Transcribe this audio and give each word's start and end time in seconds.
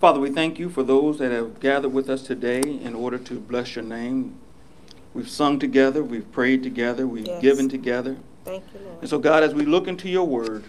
Father, 0.00 0.20
we 0.20 0.30
thank 0.30 0.60
you 0.60 0.68
for 0.70 0.84
those 0.84 1.18
that 1.18 1.32
have 1.32 1.58
gathered 1.58 1.88
with 1.88 2.08
us 2.08 2.22
today 2.22 2.60
in 2.60 2.94
order 2.94 3.18
to 3.18 3.40
bless 3.40 3.74
your 3.74 3.84
name. 3.84 4.36
We've 5.12 5.28
sung 5.28 5.58
together, 5.58 6.04
we've 6.04 6.30
prayed 6.30 6.62
together, 6.62 7.04
we've 7.04 7.26
Yes. 7.26 7.42
given 7.42 7.68
together. 7.68 8.16
Thank 8.44 8.62
you, 8.72 8.80
Lord. 8.86 8.98
And 9.00 9.10
so, 9.10 9.18
God, 9.18 9.42
as 9.42 9.54
we 9.54 9.64
look 9.64 9.88
into 9.88 10.08
your 10.08 10.24
word, 10.24 10.62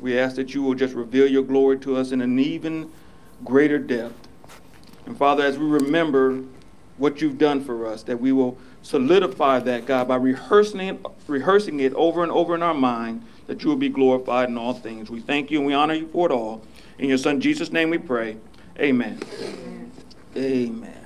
we 0.00 0.16
ask 0.16 0.36
that 0.36 0.54
you 0.54 0.62
will 0.62 0.76
just 0.76 0.94
reveal 0.94 1.26
your 1.26 1.42
glory 1.42 1.76
to 1.80 1.96
us 1.96 2.12
in 2.12 2.20
an 2.20 2.38
even 2.38 2.88
greater 3.44 3.80
depth. 3.80 4.28
And 5.06 5.18
Father, 5.18 5.42
as 5.42 5.58
we 5.58 5.66
remember 5.66 6.42
what 6.98 7.20
you've 7.20 7.38
done 7.38 7.64
for 7.64 7.84
us, 7.84 8.04
that 8.04 8.20
we 8.20 8.30
will 8.30 8.58
solidify 8.82 9.58
that, 9.58 9.86
God, 9.86 10.06
by 10.06 10.14
rehearsing 10.14 10.80
it, 10.80 11.04
rehearsing 11.26 11.80
it 11.80 11.92
over 11.94 12.22
and 12.22 12.30
over 12.30 12.54
in 12.54 12.62
our 12.62 12.74
mind, 12.74 13.24
that 13.48 13.64
you 13.64 13.70
will 13.70 13.76
be 13.76 13.88
glorified 13.88 14.48
in 14.48 14.56
all 14.56 14.74
things. 14.74 15.10
We 15.10 15.18
thank 15.18 15.50
you 15.50 15.58
and 15.58 15.66
we 15.66 15.74
honor 15.74 15.94
you 15.94 16.06
for 16.12 16.28
it 16.28 16.32
all. 16.32 16.62
In 17.00 17.08
your 17.08 17.18
Son 17.18 17.40
Jesus' 17.40 17.72
name 17.72 17.90
we 17.90 17.98
pray. 17.98 18.36
Amen. 18.80 19.18
Amen. 20.36 21.04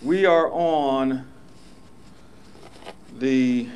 We 0.00 0.24
are 0.24 0.50
on 0.50 1.26
the 3.18 3.68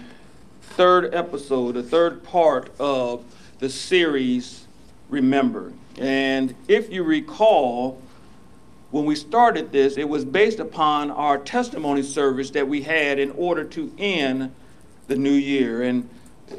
third 0.63 1.15
episode, 1.15 1.73
the 1.73 1.83
third 1.83 2.25
part 2.25 2.71
of 2.81 3.23
the 3.59 3.69
series 3.69 4.67
Remember. 5.11 5.75
And 5.99 6.55
if 6.69 6.91
you 6.91 7.03
recall, 7.03 8.01
when 8.93 9.05
we 9.05 9.15
started 9.15 9.73
this, 9.73 9.99
it 9.99 10.09
was 10.09 10.25
based 10.25 10.59
upon 10.59 11.11
our 11.11 11.37
testimony 11.37 12.03
service 12.03 12.49
that 12.53 12.67
we 12.67 12.81
had 12.81 13.19
in 13.19 13.33
order 13.33 13.65
to 13.65 13.93
end 13.99 14.55
the 15.07 15.17
new 15.17 15.31
year. 15.33 15.83
And 15.83 16.09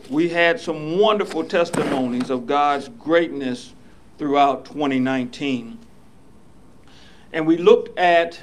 we 0.08 0.30
had 0.30 0.60
some 0.60 1.00
wonderful 1.00 1.46
testimonies 1.46 2.30
of 2.30 2.46
God's 2.46 2.90
greatness 2.90 3.74
throughout 4.20 4.66
2019. 4.66 5.80
And 7.34 7.48
we 7.48 7.58
looked 7.58 7.98
at 7.98 8.40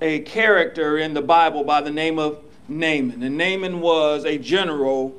a 0.00 0.20
character 0.20 0.98
in 0.98 1.14
the 1.14 1.22
Bible 1.22 1.64
by 1.64 1.80
the 1.80 1.90
name 1.90 2.18
of 2.18 2.38
Naaman. 2.68 3.22
And 3.22 3.36
Naaman 3.36 3.80
was 3.80 4.24
a 4.24 4.38
general 4.38 5.14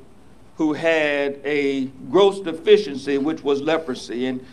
who 0.58 0.74
had 0.74 1.40
a 1.46 1.86
gross 2.12 2.42
deficiency, 2.42 3.18
which 3.18 3.44
was 3.44 3.62
leprosy. 3.62 4.26
And 4.26 4.46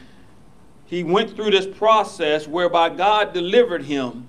he 0.87 1.03
went 1.03 1.35
through 1.35 1.51
this 1.51 1.67
process 1.67 2.47
whereby 2.47 2.91
God 2.91 3.33
delivered 3.33 3.83
him. 3.83 4.29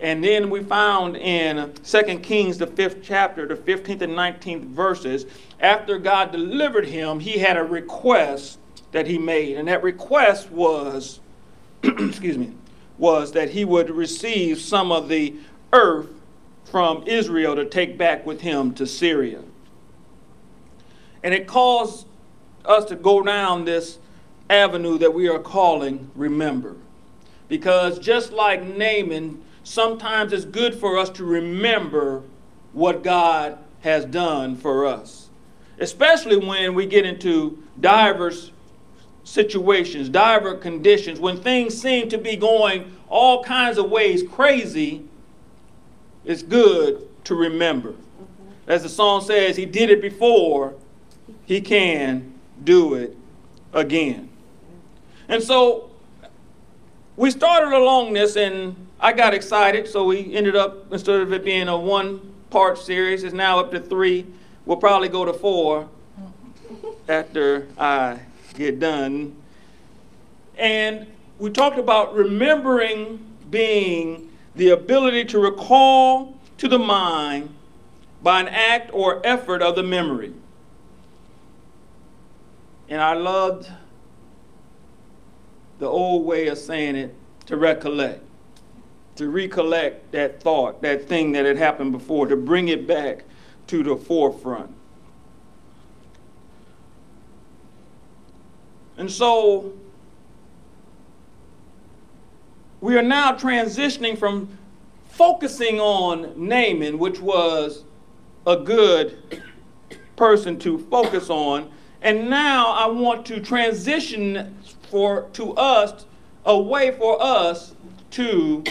And 0.00 0.22
then 0.22 0.50
we 0.50 0.62
found 0.62 1.16
in 1.16 1.72
2 1.84 2.02
Kings, 2.18 2.58
the 2.58 2.66
fifth 2.66 2.98
chapter, 3.02 3.46
the 3.46 3.54
15th 3.54 4.02
and 4.02 4.12
19th 4.12 4.64
verses, 4.64 5.24
after 5.60 5.98
God 5.98 6.32
delivered 6.32 6.86
him, 6.86 7.20
he 7.20 7.38
had 7.38 7.56
a 7.56 7.64
request 7.64 8.58
that 8.90 9.06
he 9.06 9.16
made. 9.16 9.56
And 9.56 9.68
that 9.68 9.82
request 9.82 10.50
was, 10.50 11.20
excuse 12.08 12.38
me, 12.38 12.52
was 12.98 13.32
that 13.32 13.50
he 13.50 13.64
would 13.64 13.90
receive 13.90 14.60
some 14.60 14.92
of 14.92 15.08
the 15.08 15.34
earth 15.72 16.08
from 16.64 17.04
Israel 17.06 17.56
to 17.56 17.64
take 17.64 17.98
back 17.98 18.24
with 18.24 18.40
him 18.40 18.72
to 18.74 18.86
Syria. 18.86 19.42
And 21.22 21.34
it 21.34 21.46
caused 21.46 22.06
us 22.64 22.84
to 22.86 22.96
go 22.96 23.22
down 23.22 23.64
this 23.64 23.98
avenue 24.48 24.98
that 24.98 25.12
we 25.12 25.28
are 25.28 25.38
calling 25.38 26.10
remember. 26.14 26.76
Because 27.48 27.98
just 27.98 28.32
like 28.32 28.62
Naaman, 28.62 29.42
sometimes 29.64 30.32
it's 30.32 30.44
good 30.44 30.74
for 30.74 30.98
us 30.98 31.10
to 31.10 31.24
remember 31.24 32.22
what 32.72 33.02
God 33.02 33.58
has 33.80 34.04
done 34.04 34.56
for 34.56 34.86
us. 34.86 35.28
Especially 35.78 36.36
when 36.36 36.74
we 36.74 36.86
get 36.86 37.04
into 37.04 37.62
diverse 37.80 38.52
situations, 39.24 40.08
diverse 40.08 40.62
conditions, 40.62 41.20
when 41.20 41.36
things 41.36 41.80
seem 41.80 42.08
to 42.08 42.18
be 42.18 42.36
going 42.36 42.96
all 43.08 43.42
kinds 43.44 43.78
of 43.78 43.90
ways 43.90 44.22
crazy, 44.22 45.04
it's 46.24 46.42
good 46.42 47.08
to 47.24 47.34
remember. 47.34 47.94
As 48.66 48.82
the 48.82 48.88
song 48.88 49.20
says, 49.22 49.56
He 49.56 49.66
did 49.66 49.90
it 49.90 50.00
before, 50.00 50.74
He 51.44 51.60
can 51.60 52.34
do 52.62 52.94
it 52.94 53.16
again. 53.72 54.28
And 55.28 55.42
so 55.42 55.90
we 57.16 57.30
started 57.30 57.72
along 57.76 58.12
this, 58.12 58.36
and 58.36 58.74
I 59.00 59.12
got 59.12 59.34
excited, 59.34 59.88
so 59.88 60.04
we 60.04 60.34
ended 60.34 60.56
up, 60.56 60.92
instead 60.92 61.20
of 61.20 61.32
it 61.32 61.44
being 61.44 61.68
a 61.68 61.76
one 61.76 62.34
part 62.50 62.78
series, 62.78 63.24
it's 63.24 63.34
now 63.34 63.58
up 63.58 63.70
to 63.72 63.80
three. 63.80 64.26
We'll 64.64 64.76
probably 64.76 65.08
go 65.08 65.24
to 65.24 65.32
four 65.32 65.88
after 67.08 67.66
I 67.78 68.20
get 68.52 68.80
done. 68.80 69.36
And 70.56 71.06
we 71.38 71.50
talked 71.50 71.78
about 71.78 72.14
remembering 72.14 73.24
being 73.50 74.30
the 74.54 74.70
ability 74.70 75.24
to 75.26 75.38
recall 75.38 76.36
to 76.58 76.68
the 76.68 76.78
mind 76.78 77.54
by 78.22 78.40
an 78.40 78.48
act 78.48 78.90
or 78.92 79.20
effort 79.24 79.62
of 79.62 79.76
the 79.76 79.82
memory. 79.82 80.32
And 82.88 83.00
I 83.00 83.14
loved 83.14 83.70
the 85.78 85.86
old 85.86 86.24
way 86.24 86.46
of 86.48 86.58
saying 86.58 86.94
it 86.94 87.14
to 87.46 87.56
recollect, 87.56 88.22
to 89.16 89.28
recollect 89.28 90.12
that 90.12 90.40
thought, 90.40 90.82
that 90.82 91.08
thing 91.08 91.32
that 91.32 91.44
had 91.44 91.56
happened 91.56 91.92
before, 91.92 92.26
to 92.26 92.36
bring 92.36 92.68
it 92.68 92.86
back 92.86 93.24
to 93.68 93.82
the 93.82 93.96
forefront. 93.96 94.72
And 98.96 99.10
so 99.10 99.72
we 102.80 102.96
are 102.96 103.02
now 103.02 103.32
transitioning 103.32 104.18
from 104.18 104.58
focusing 105.08 105.78
on 105.78 106.32
Naaman, 106.36 106.98
which 106.98 107.20
was 107.20 107.84
a 108.46 108.56
good 108.56 109.42
person 110.16 110.58
to 110.58 110.78
focus 110.78 111.30
on, 111.30 111.70
and 112.02 112.28
now 112.28 112.72
I 112.72 112.86
want 112.86 113.24
to 113.26 113.40
transition 113.40 114.56
for 114.90 115.28
to 115.34 115.52
us 115.54 116.06
a 116.44 116.58
way 116.58 116.90
for 116.90 117.22
us 117.22 117.74
to 118.12 118.64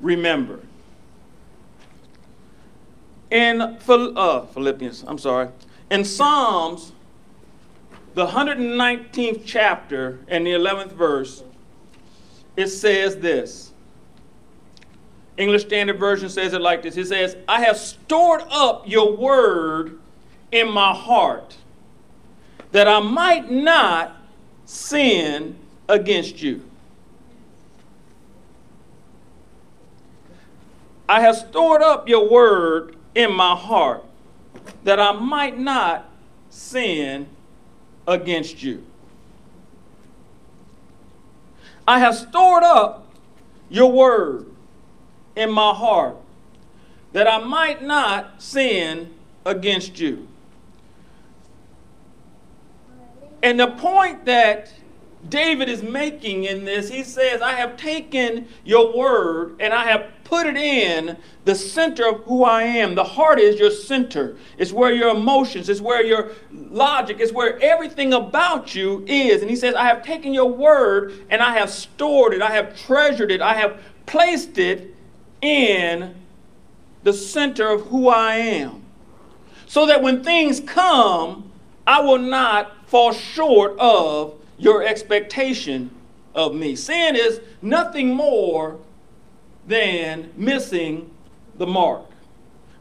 remember. 0.00 0.60
In 3.30 3.60
uh, 3.60 4.46
Philippians, 4.46 5.04
I'm 5.06 5.18
sorry, 5.18 5.48
in 5.90 6.04
Psalms, 6.04 6.92
the 8.14 8.26
119th 8.26 9.42
chapter 9.44 10.18
and 10.28 10.46
the 10.46 10.50
11th 10.50 10.92
verse, 10.92 11.42
it 12.56 12.68
says 12.68 13.16
this. 13.16 13.72
English 15.36 15.62
Standard 15.62 15.98
Version 15.98 16.28
says 16.28 16.52
it 16.52 16.60
like 16.60 16.82
this. 16.82 16.96
It 16.96 17.06
says, 17.06 17.36
I 17.48 17.62
have 17.62 17.78
stored 17.78 18.42
up 18.50 18.86
your 18.86 19.16
word 19.16 19.98
in 20.50 20.70
my 20.70 20.92
heart 20.94 21.56
that 22.72 22.86
I 22.86 23.00
might 23.00 23.50
not 23.50 24.16
sin 24.66 25.56
against 25.88 26.42
you. 26.42 26.62
I 31.08 31.20
have 31.20 31.36
stored 31.36 31.82
up 31.82 32.08
your 32.08 32.28
word 32.30 32.96
in 33.14 33.32
my 33.32 33.54
heart 33.54 34.04
that 34.84 35.00
I 35.00 35.12
might 35.12 35.58
not 35.58 36.08
sin 36.48 37.26
against 38.06 38.62
you. 38.62 38.84
I 41.86 41.98
have 41.98 42.14
stored 42.14 42.62
up 42.62 43.06
your 43.68 43.90
word 43.90 44.46
in 45.34 45.50
my 45.50 45.72
heart 45.74 46.16
that 47.12 47.26
I 47.26 47.38
might 47.38 47.82
not 47.82 48.42
sin 48.42 49.14
against 49.44 49.98
you. 49.98 50.28
And 53.42 53.58
the 53.58 53.68
point 53.68 54.24
that 54.26 54.72
David 55.28 55.68
is 55.68 55.82
making 55.82 56.44
in 56.44 56.64
this, 56.64 56.88
he 56.88 57.04
says, 57.04 57.40
I 57.40 57.52
have 57.52 57.76
taken 57.76 58.48
your 58.64 58.96
word 58.96 59.56
and 59.60 59.72
I 59.72 59.84
have 59.84 60.10
put 60.24 60.46
it 60.46 60.56
in 60.56 61.16
the 61.44 61.54
center 61.54 62.08
of 62.08 62.24
who 62.24 62.42
I 62.42 62.64
am. 62.64 62.96
The 62.96 63.04
heart 63.04 63.38
is 63.38 63.60
your 63.60 63.70
center. 63.70 64.36
It's 64.58 64.72
where 64.72 64.92
your 64.92 65.10
emotions, 65.10 65.68
it's 65.68 65.80
where 65.80 66.04
your 66.04 66.32
logic, 66.50 67.18
it's 67.20 67.32
where 67.32 67.60
everything 67.60 68.12
about 68.12 68.74
you 68.74 69.04
is. 69.06 69.42
And 69.42 69.50
he 69.50 69.56
says, 69.56 69.74
I 69.74 69.84
have 69.84 70.02
taken 70.02 70.34
your 70.34 70.50
word 70.50 71.24
and 71.30 71.40
I 71.40 71.56
have 71.56 71.70
stored 71.70 72.34
it, 72.34 72.42
I 72.42 72.50
have 72.50 72.76
treasured 72.76 73.30
it, 73.30 73.40
I 73.40 73.54
have 73.54 73.80
placed 74.06 74.58
it 74.58 74.94
in 75.40 76.16
the 77.04 77.12
center 77.12 77.68
of 77.68 77.82
who 77.86 78.08
I 78.08 78.36
am. 78.36 78.82
So 79.66 79.86
that 79.86 80.02
when 80.02 80.24
things 80.24 80.60
come, 80.60 81.50
I 81.86 82.00
will 82.00 82.18
not 82.18 82.88
fall 82.88 83.12
short 83.12 83.78
of 83.78 84.34
your 84.62 84.84
expectation 84.84 85.90
of 86.36 86.54
me. 86.54 86.76
Sin 86.76 87.16
is 87.16 87.40
nothing 87.60 88.14
more 88.14 88.78
than 89.66 90.30
missing 90.36 91.10
the 91.56 91.66
mark, 91.66 92.06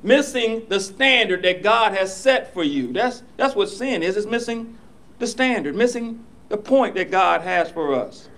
missing 0.04 0.64
the 0.70 0.80
standard 0.80 1.42
that 1.42 1.64
God 1.64 1.94
has 1.94 2.16
set 2.16 2.54
for 2.54 2.64
you. 2.64 2.94
That's, 2.94 3.24
that's 3.36 3.56
what 3.56 3.68
sin 3.68 4.04
is, 4.04 4.16
it's 4.16 4.28
missing 4.28 4.78
the 5.18 5.26
standard, 5.26 5.76
missing 5.76 6.24
the 6.50 6.58
point 6.58 6.94
that 6.96 7.10
God 7.10 7.42
has 7.42 7.72
for 7.72 7.96
us. 7.96 8.30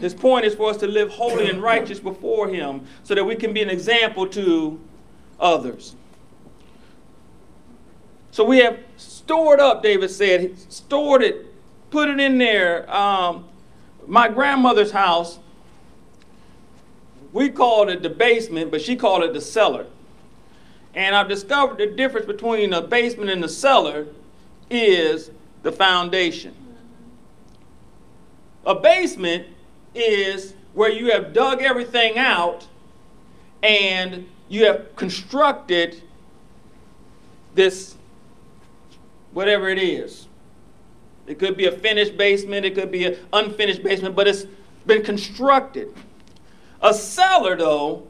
His 0.00 0.12
point 0.12 0.44
is 0.44 0.54
for 0.54 0.68
us 0.68 0.76
to 0.78 0.88
live 0.88 1.08
holy 1.10 1.48
and 1.48 1.62
righteous 1.62 2.00
before 2.00 2.48
Him 2.48 2.84
so 3.04 3.14
that 3.14 3.24
we 3.24 3.36
can 3.36 3.52
be 3.52 3.62
an 3.62 3.70
example 3.70 4.26
to 4.28 4.80
others. 5.38 5.94
So 8.32 8.44
we 8.44 8.58
have 8.58 8.78
stored 8.96 9.60
up, 9.60 9.82
David 9.82 10.10
said, 10.10 10.58
stored 10.70 11.22
it, 11.22 11.45
put 11.96 12.10
it 12.10 12.20
in 12.20 12.36
there. 12.36 12.94
Um, 12.94 13.48
my 14.06 14.28
grandmother's 14.28 14.90
house, 14.90 15.38
we 17.32 17.48
called 17.48 17.88
it 17.88 18.02
the 18.02 18.10
basement, 18.10 18.70
but 18.70 18.82
she 18.82 18.96
called 18.96 19.22
it 19.22 19.32
the 19.32 19.40
cellar. 19.40 19.86
And 20.94 21.16
I've 21.16 21.26
discovered 21.26 21.78
the 21.78 21.86
difference 21.86 22.26
between 22.26 22.68
the 22.68 22.82
basement 22.82 23.30
and 23.30 23.42
the 23.42 23.48
cellar 23.48 24.08
is 24.68 25.30
the 25.62 25.72
foundation. 25.72 26.54
A 28.66 28.74
basement 28.74 29.46
is 29.94 30.52
where 30.74 30.92
you 30.92 31.12
have 31.12 31.32
dug 31.32 31.62
everything 31.62 32.18
out 32.18 32.66
and 33.62 34.28
you 34.50 34.66
have 34.66 34.94
constructed 34.96 36.02
this, 37.54 37.94
whatever 39.32 39.70
it 39.70 39.78
is. 39.78 40.25
It 41.26 41.38
could 41.38 41.56
be 41.56 41.66
a 41.66 41.72
finished 41.72 42.16
basement, 42.16 42.64
it 42.64 42.74
could 42.74 42.90
be 42.90 43.04
an 43.04 43.16
unfinished 43.32 43.82
basement, 43.82 44.14
but 44.14 44.28
it's 44.28 44.46
been 44.86 45.02
constructed. 45.02 45.92
A 46.80 46.94
cellar, 46.94 47.56
though, 47.56 48.06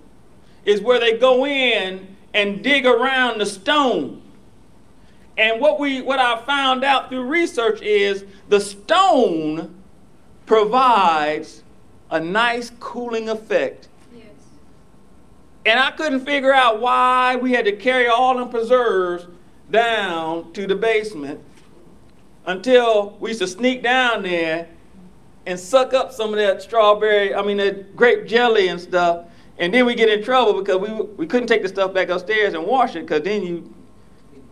is 0.65 0.81
where 0.81 1.01
they 1.01 1.17
go 1.17 1.47
in 1.47 2.17
and 2.35 2.63
dig 2.63 2.85
around 2.85 3.39
the 3.41 3.47
stone. 3.47 4.21
And 5.39 5.61
what 5.61 5.79
we 5.79 6.03
what 6.03 6.19
I 6.19 6.41
found 6.43 6.85
out 6.85 7.09
through 7.09 7.25
research 7.25 7.81
is 7.83 8.25
the 8.49 8.61
stone 8.61 9.75
provides 10.47 11.63
a 12.11 12.21
nice 12.21 12.71
cooling 12.81 13.29
effect. 13.29 13.89
Yes. 14.15 14.27
And 15.65 15.79
I 15.79 15.91
couldn't 15.91 16.25
figure 16.25 16.53
out 16.53 16.81
why 16.81 17.37
we 17.37 17.53
had 17.53 17.65
to 17.67 17.73
carry 17.73 18.07
all 18.07 18.37
them 18.37 18.49
preserves 18.49 19.27
down 19.71 20.53
to 20.53 20.67
the 20.67 20.77
basement 20.77 21.41
until 22.47 23.17
we 23.21 23.31
used 23.31 23.41
to 23.41 23.47
sneak 23.47 23.83
down 23.83 24.23
there 24.23 24.69
and 25.47 25.59
suck 25.59 25.93
up 25.95 26.13
some 26.13 26.31
of 26.31 26.37
that 26.37 26.63
strawberry, 26.63 27.35
I 27.35 27.43
mean, 27.43 27.57
that 27.59 27.95
grape 27.95 28.27
jelly 28.27 28.69
and 28.69 28.81
stuff. 28.81 29.27
And 29.59 29.73
then 29.73 29.87
we 29.87 29.95
get 29.95 30.09
in 30.09 30.23
trouble 30.23 30.61
because 30.61 30.79
we, 30.79 30.91
we 30.91 31.27
couldn't 31.27 31.49
take 31.49 31.63
the 31.63 31.69
stuff 31.69 31.93
back 31.95 32.09
upstairs 32.09 32.55
and 32.55 32.65
wash 32.65 32.95
it 32.95 33.01
because 33.01 33.23
then 33.23 33.43
you. 33.43 33.75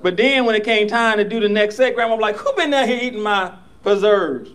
But 0.03 0.17
then 0.17 0.45
when 0.45 0.55
it 0.55 0.65
came 0.65 0.87
time 0.87 1.19
to 1.19 1.25
do 1.25 1.41
the 1.41 1.49
next 1.49 1.77
set, 1.77 1.95
Grandma 1.95 2.17
was 2.17 2.23
like, 2.23 2.37
Who 2.37 2.53
been 2.55 2.71
down 2.71 2.89
here 2.89 3.01
eating 3.03 3.23
my 3.23 3.55
preserves? 3.83 4.51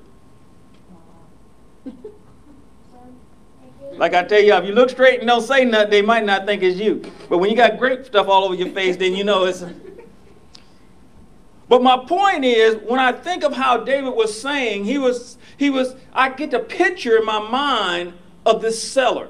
Like 3.94 4.14
I 4.14 4.24
tell 4.24 4.42
y'all, 4.42 4.62
if 4.62 4.66
you 4.66 4.74
look 4.74 4.90
straight 4.90 5.20
and 5.20 5.28
don't 5.28 5.42
say 5.42 5.66
nothing, 5.66 5.90
they 5.90 6.02
might 6.02 6.24
not 6.24 6.46
think 6.46 6.64
it's 6.64 6.80
you. 6.80 7.02
But 7.28 7.40
when 7.40 7.50
you 7.50 7.56
got 7.58 7.78
grape 7.78 8.06
stuff 8.06 8.30
all 8.30 8.46
over 8.46 8.56
your 8.56 8.70
face, 8.70 8.96
then 8.96 9.14
you 9.14 9.26
know 9.26 9.44
it's. 9.44 9.64
But 11.70 11.84
my 11.84 11.98
point 11.98 12.44
is, 12.44 12.78
when 12.84 13.00
I 13.00 13.12
think 13.12 13.44
of 13.44 13.54
how 13.54 13.78
David 13.78 14.16
was 14.16 14.40
saying, 14.40 14.86
he 14.86 14.98
was, 14.98 15.38
he 15.56 15.70
was, 15.70 15.96
I 16.12 16.30
get 16.30 16.50
the 16.50 16.60
picture 16.60 17.18
in 17.18 17.26
my 17.26 17.40
mind 17.40 18.14
of 18.46 18.62
this 18.62 18.82
cellar. 18.82 19.30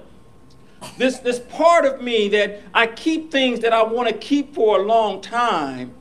This, 0.97 1.19
this 1.19 1.39
part 1.39 1.83
of 1.83 2.01
me 2.01 2.29
that 2.29 2.61
I 2.73 2.87
keep 2.87 3.29
things 3.29 3.59
that 3.59 3.73
I 3.73 3.83
want 3.83 4.07
to 4.07 4.13
keep 4.15 4.55
for 4.55 4.79
a 4.79 4.83
long 4.83 5.19
time. 5.19 5.93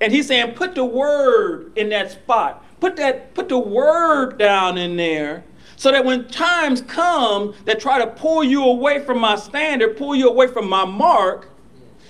And 0.00 0.12
he's 0.12 0.28
saying, 0.28 0.54
put 0.54 0.76
the 0.76 0.84
word 0.84 1.72
in 1.76 1.88
that 1.88 2.12
spot. 2.12 2.64
Put 2.78 2.94
that, 2.96 3.34
put 3.34 3.48
the 3.48 3.58
word 3.58 4.38
down 4.38 4.78
in 4.78 4.96
there 4.96 5.42
so 5.76 5.90
that 5.90 6.04
when 6.04 6.28
times 6.28 6.82
come 6.82 7.54
that 7.64 7.80
try 7.80 7.98
to 7.98 8.06
pull 8.06 8.44
you 8.44 8.64
away 8.64 9.04
from 9.04 9.18
my 9.18 9.34
standard, 9.34 9.96
pull 9.96 10.14
you 10.14 10.28
away 10.28 10.46
from 10.46 10.68
my 10.68 10.84
mark, 10.84 11.48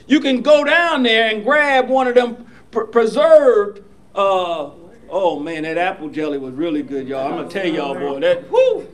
you 0.06 0.20
can 0.20 0.42
go 0.42 0.64
down 0.64 1.02
there 1.02 1.30
and 1.30 1.42
grab 1.42 1.88
one 1.88 2.06
of 2.06 2.14
them 2.14 2.46
pr- 2.74 2.84
preserved. 2.84 3.82
Uh, 4.14 4.70
oh 5.08 5.38
man, 5.40 5.62
that 5.62 5.78
apple 5.78 6.08
jelly 6.10 6.38
was 6.38 6.52
really 6.54 6.82
good, 6.82 7.08
y'all. 7.08 7.26
I'm 7.26 7.36
gonna 7.38 7.48
tell 7.48 7.66
y'all, 7.66 7.94
boy, 7.94 8.20
that 8.20 8.50
whoo. 8.50 8.86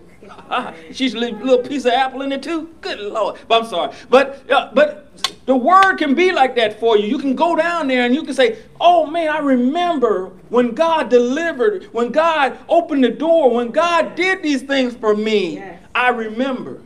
she's 0.93 1.15
a 1.15 1.19
little 1.19 1.59
piece 1.59 1.85
of 1.87 1.93
apple 1.93 2.23
in 2.23 2.31
it 2.31 2.43
too. 2.43 2.69
Good 2.83 3.01
lord. 3.01 3.41
But 3.49 3.63
I'm 3.63 3.69
sorry. 3.69 3.97
But 4.09 4.49
uh, 4.51 4.71
but 4.73 5.07
the 5.47 5.57
word 5.57 5.97
can 5.97 6.15
be 6.15 6.31
like 6.31 6.55
that 6.57 6.79
for 6.79 6.97
you. 6.97 7.07
You 7.07 7.19
can 7.19 7.35
go 7.35 7.57
down 7.57 7.89
there 7.89 8.05
and 8.05 8.15
you 8.15 8.23
can 8.23 8.35
say, 8.35 8.59
"Oh 8.81 9.07
man, 9.07 9.29
I 9.29 9.39
remember 9.39 10.27
when 10.51 10.73
God 10.73 11.09
delivered, 11.09 11.85
when 11.93 12.13
God 12.13 12.59
opened 12.69 13.03
the 13.03 13.11
door, 13.11 13.51
when 13.51 13.71
God 13.71 14.15
did 14.15 14.43
these 14.43 14.63
things 14.63 14.95
for 14.95 15.17
me. 15.17 15.55
Yes. 15.55 15.83
I 15.95 16.11
remember." 16.11 16.81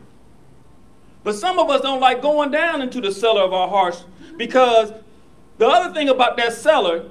But 1.25 1.35
some 1.35 1.58
of 1.58 1.70
us 1.70 1.81
don't 1.81 2.00
like 2.00 2.20
going 2.20 2.50
down 2.50 2.82
into 2.82 3.00
the 3.00 3.11
cellar 3.11 3.43
of 3.43 3.52
our 3.55 3.69
hearts 3.69 4.05
because 4.37 4.93
the 5.58 5.66
other 5.66 5.94
thing 5.94 6.08
about 6.08 6.36
that 6.36 6.52
cellar, 6.52 7.10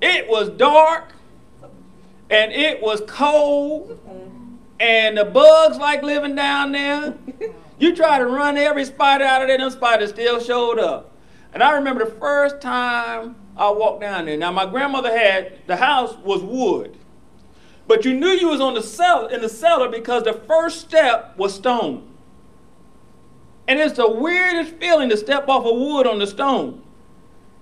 it 0.00 0.28
was 0.28 0.50
dark 0.50 1.12
and 2.30 2.52
it 2.52 2.82
was 2.82 3.02
cold 3.06 3.98
and 4.80 5.16
the 5.16 5.24
bugs 5.24 5.76
like 5.78 6.02
living 6.02 6.34
down 6.34 6.72
there. 6.72 7.14
You 7.76 7.94
try 7.94 8.18
to 8.18 8.26
run 8.26 8.56
every 8.56 8.84
spider 8.84 9.24
out 9.24 9.42
of 9.42 9.48
there, 9.48 9.58
them 9.58 9.68
spiders 9.68 10.10
still 10.10 10.40
showed 10.40 10.78
up. 10.78 11.12
And 11.52 11.60
I 11.60 11.72
remember 11.72 12.04
the 12.04 12.10
first 12.12 12.60
time 12.60 13.34
I 13.56 13.68
walked 13.70 14.00
down 14.00 14.26
there. 14.26 14.36
Now 14.36 14.52
my 14.52 14.64
grandmother 14.64 15.10
had 15.10 15.58
the 15.66 15.74
house 15.74 16.16
was 16.18 16.40
wood. 16.40 16.96
But 17.88 18.04
you 18.04 18.14
knew 18.14 18.28
you 18.28 18.48
was 18.48 18.60
on 18.60 18.74
the 18.74 18.82
cellar 18.82 19.28
in 19.28 19.40
the 19.40 19.48
cellar 19.48 19.88
because 19.88 20.22
the 20.22 20.34
first 20.34 20.80
step 20.82 21.36
was 21.36 21.52
stone. 21.52 22.08
And 23.66 23.80
it's 23.80 23.96
the 23.96 24.08
weirdest 24.08 24.76
feeling 24.76 25.08
to 25.08 25.16
step 25.16 25.48
off 25.48 25.66
of 25.66 25.76
wood 25.76 26.06
on 26.06 26.20
the 26.20 26.28
stone. 26.28 26.83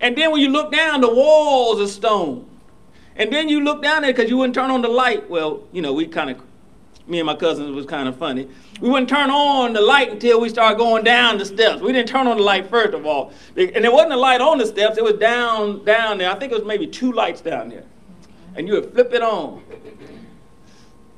And 0.02 0.16
then 0.16 0.32
when 0.32 0.40
you 0.40 0.48
look 0.48 0.72
down, 0.72 1.00
the 1.00 1.12
walls 1.12 1.80
are 1.80 1.86
stone. 1.86 2.48
And 3.16 3.32
then 3.32 3.48
you 3.48 3.62
look 3.62 3.82
down 3.82 4.02
there 4.02 4.12
because 4.12 4.28
you 4.28 4.36
wouldn't 4.36 4.54
turn 4.54 4.70
on 4.70 4.82
the 4.82 4.88
light. 4.88 5.30
Well, 5.30 5.62
you 5.72 5.80
know, 5.80 5.92
we 5.92 6.06
kind 6.06 6.30
of 6.30 6.42
me 7.06 7.18
and 7.18 7.26
my 7.26 7.34
cousins 7.34 7.74
was 7.74 7.84
kind 7.86 8.08
of 8.08 8.16
funny. 8.16 8.48
We 8.80 8.88
wouldn't 8.88 9.08
turn 9.08 9.30
on 9.30 9.72
the 9.72 9.80
light 9.80 10.10
until 10.10 10.40
we 10.40 10.48
started 10.48 10.78
going 10.78 11.04
down 11.04 11.38
the 11.38 11.44
steps. 11.44 11.80
We 11.80 11.92
didn't 11.92 12.08
turn 12.08 12.26
on 12.26 12.36
the 12.36 12.42
light 12.42 12.68
first 12.70 12.94
of 12.94 13.06
all. 13.06 13.32
And 13.56 13.84
there 13.84 13.92
wasn't 13.92 14.12
a 14.12 14.16
light 14.16 14.40
on 14.40 14.58
the 14.58 14.66
steps, 14.66 14.98
it 14.98 15.04
was 15.04 15.14
down, 15.14 15.84
down 15.84 16.18
there. 16.18 16.30
I 16.30 16.38
think 16.38 16.52
it 16.52 16.54
was 16.54 16.64
maybe 16.64 16.86
two 16.86 17.12
lights 17.12 17.40
down 17.40 17.68
there. 17.68 17.84
And 18.54 18.68
you 18.68 18.74
would 18.74 18.92
flip 18.92 19.12
it 19.12 19.22
on. 19.22 19.62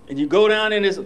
And 0.08 0.18
you 0.18 0.26
go 0.26 0.48
down 0.48 0.72
and 0.72 0.84
it's 0.84 0.98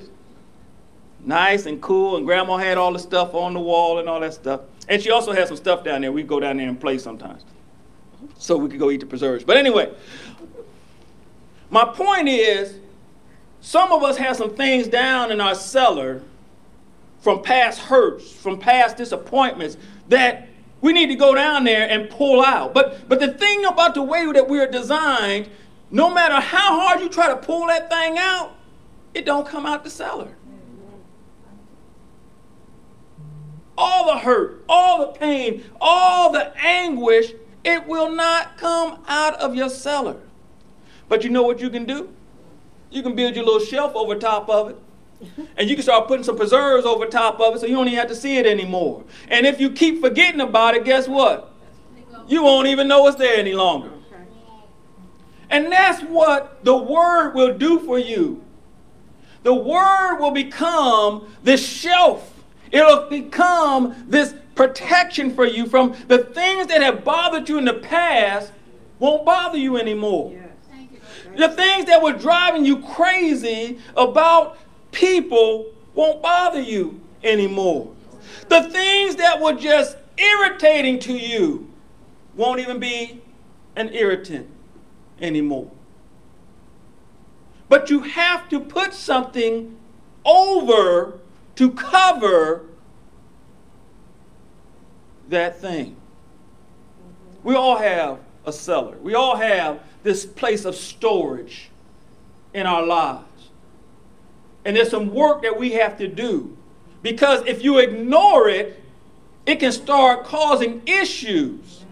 nice 1.25 1.67
and 1.67 1.81
cool, 1.83 2.17
and 2.17 2.25
grandma 2.25 2.57
had 2.57 2.79
all 2.79 2.93
the 2.93 2.99
stuff 2.99 3.35
on 3.35 3.55
the 3.55 3.61
wall 3.61 3.99
and 3.99 4.09
all 4.09 4.21
that 4.21 4.35
stuff. 4.35 4.63
And 4.89 5.03
she 5.03 5.11
also 5.11 5.33
had 5.33 5.49
some 5.49 5.57
stuff 5.57 5.85
down 5.85 6.01
there. 6.01 6.13
We'd 6.13 6.29
go 6.29 6.41
down 6.41 6.57
there 6.57 6.69
and 6.69 6.81
play 6.81 6.99
sometimes. 6.99 7.45
So 8.39 8.57
we 8.57 8.69
could 8.69 8.79
go 8.79 8.91
eat 8.91 9.01
the 9.01 9.07
preserves. 9.07 9.45
But 9.45 9.57
anyway, 9.57 9.93
my 11.71 11.85
point 11.85 12.29
is 12.29 12.79
some 13.61 13.93
of 13.93 14.03
us 14.03 14.17
have 14.17 14.37
some 14.37 14.55
things 14.55 14.87
down 14.87 15.33
in 15.33 15.41
our 15.41 15.55
cellar 15.55 16.23
from 17.21 17.43
past 17.43 17.81
hurts, 17.81 18.33
from 18.33 18.59
past 18.59 18.97
disappointments 18.97 19.77
that 20.09 20.49
we 20.81 20.93
need 20.93 21.09
to 21.09 21.17
go 21.17 21.35
down 21.35 21.65
there 21.65 21.89
and 21.91 22.09
pull 22.09 22.45
out. 22.45 22.73
But 22.73 23.09
but 23.09 23.19
the 23.19 23.33
thing 23.33 23.65
about 23.65 23.95
the 23.95 24.03
way 24.03 24.31
that 24.33 24.49
we 24.49 24.61
are 24.61 24.71
designed, 24.71 25.49
no 25.91 26.09
matter 26.09 26.37
how 26.37 26.81
hard 26.81 27.01
you 27.01 27.09
try 27.09 27.29
to 27.29 27.37
pull 27.37 27.67
that 27.67 27.91
thing 27.91 28.17
out, 28.19 28.55
it 29.15 29.25
don't 29.25 29.47
come 29.47 29.67
out 29.67 29.83
the 29.83 29.91
cellar. 29.91 30.37
All 33.77 34.07
the 34.07 34.19
hurt, 34.19 34.65
all 34.69 34.99
the 35.01 35.19
pain, 35.19 35.65
all 35.81 36.33
the 36.33 36.57
anguish, 36.57 37.33
it 37.65 37.87
will 37.87 38.11
not 38.11 38.57
come 38.57 39.03
out 39.09 39.35
of 39.41 39.55
your 39.55 39.69
cellar. 39.69 40.17
But 41.09 41.25
you 41.25 41.31
know 41.31 41.43
what 41.43 41.61
you 41.61 41.71
can 41.71 41.85
do? 41.85 42.13
You 42.91 43.03
can 43.03 43.15
build 43.15 43.35
your 43.35 43.45
little 43.45 43.65
shelf 43.65 43.95
over 43.95 44.15
top 44.15 44.49
of 44.49 44.71
it. 44.71 44.77
And 45.57 45.69
you 45.69 45.75
can 45.75 45.83
start 45.83 46.07
putting 46.07 46.25
some 46.25 46.37
preserves 46.37 46.87
over 46.87 47.07
top 47.07 47.41
of 47.41 47.57
it 47.57 47.61
so 47.61 47.67
you 47.67 47.75
don't 47.75 47.89
even 47.89 47.99
have 47.99 48.09
to 48.09 48.15
see 48.15 48.39
it 48.39 48.47
anymore. 48.47 49.05
And 49.29 49.47
if 49.47 49.61
you 49.61 49.71
keep 49.71 50.01
forgetting 50.01 50.41
about 50.41 50.75
it, 50.75 50.85
guess 50.85 51.09
what? 51.09 51.53
You 52.29 52.43
won't 52.45 52.69
even 52.69 52.89
know 52.89 53.07
it's 53.07 53.17
there 53.17 53.37
any 53.37 53.55
longer. 53.55 53.91
And 55.51 55.73
that's 55.73 56.03
what 56.03 56.63
the 56.65 56.77
Word 56.77 57.33
will 57.33 57.57
do 57.57 57.81
for 57.81 57.99
you. 57.99 58.45
The 59.43 59.55
Word 59.55 60.19
will 60.19 60.31
become 60.31 61.35
this 61.43 61.67
shelf, 61.67 62.33
it'll 62.71 63.09
become 63.09 64.05
this 64.07 64.35
protection 64.59 65.33
for 65.33 65.47
you 65.47 65.67
from 65.67 65.95
the 66.09 66.19
things 66.19 66.67
that 66.67 66.83
have 66.83 67.05
bothered 67.05 67.49
you 67.49 67.59
in 67.59 67.65
the 67.65 67.75
past, 67.75 68.53
won't 68.99 69.25
bother 69.25 69.57
you 69.57 69.77
anymore. 69.77 70.33
Yeah. 70.35 71.47
The 71.49 71.55
things 71.55 71.85
that 71.85 72.03
were 72.03 72.15
driving 72.15 72.65
you 72.65 72.81
crazy 72.81 73.79
about 73.97 74.59
people 74.91 75.73
won't 75.95 76.21
bother 76.21 76.61
you 76.61 77.01
anymore. 77.23 77.95
The 78.49 78.65
things 78.65 79.15
that 79.15 79.41
were 79.41 79.53
just 79.53 79.97
irritating 80.17 80.99
to 81.01 81.13
you 81.13 81.71
won't 82.35 82.59
even 82.59 82.81
be 82.81 83.23
an 83.77 83.95
irritant 83.95 84.49
anymore. 85.21 85.71
But 87.69 87.91
you 87.91 88.01
have 88.01 88.49
to 88.49 88.59
put 88.59 88.93
something 88.93 89.77
over 90.25 91.21
to 91.55 91.71
cover 91.71 92.68
that 95.29 95.61
thing. 95.61 95.97
We 97.43 97.55
all 97.55 97.77
have 97.77 98.19
a 98.45 98.53
cellar. 98.53 98.97
We 98.99 99.15
all 99.15 99.37
have 99.37 99.81
this 100.03 100.27
place 100.27 100.65
of 100.65 100.75
storage 100.75 101.71
in 102.55 102.67
our 102.67 102.85
lives. 102.85 103.25
And 104.65 104.77
there's 104.77 104.91
some 104.91 105.13
work 105.15 105.43
that 105.43 105.59
we 105.59 105.73
have 105.73 105.99
to 105.99 106.09
do. 106.09 106.57
Because 107.03 107.47
if 107.47 107.63
you 107.63 107.79
ignore 107.79 108.49
it, 108.49 108.83
it 109.47 109.61
can 109.61 109.73
start 109.73 110.25
causing 110.25 110.83
issues. 110.87 111.85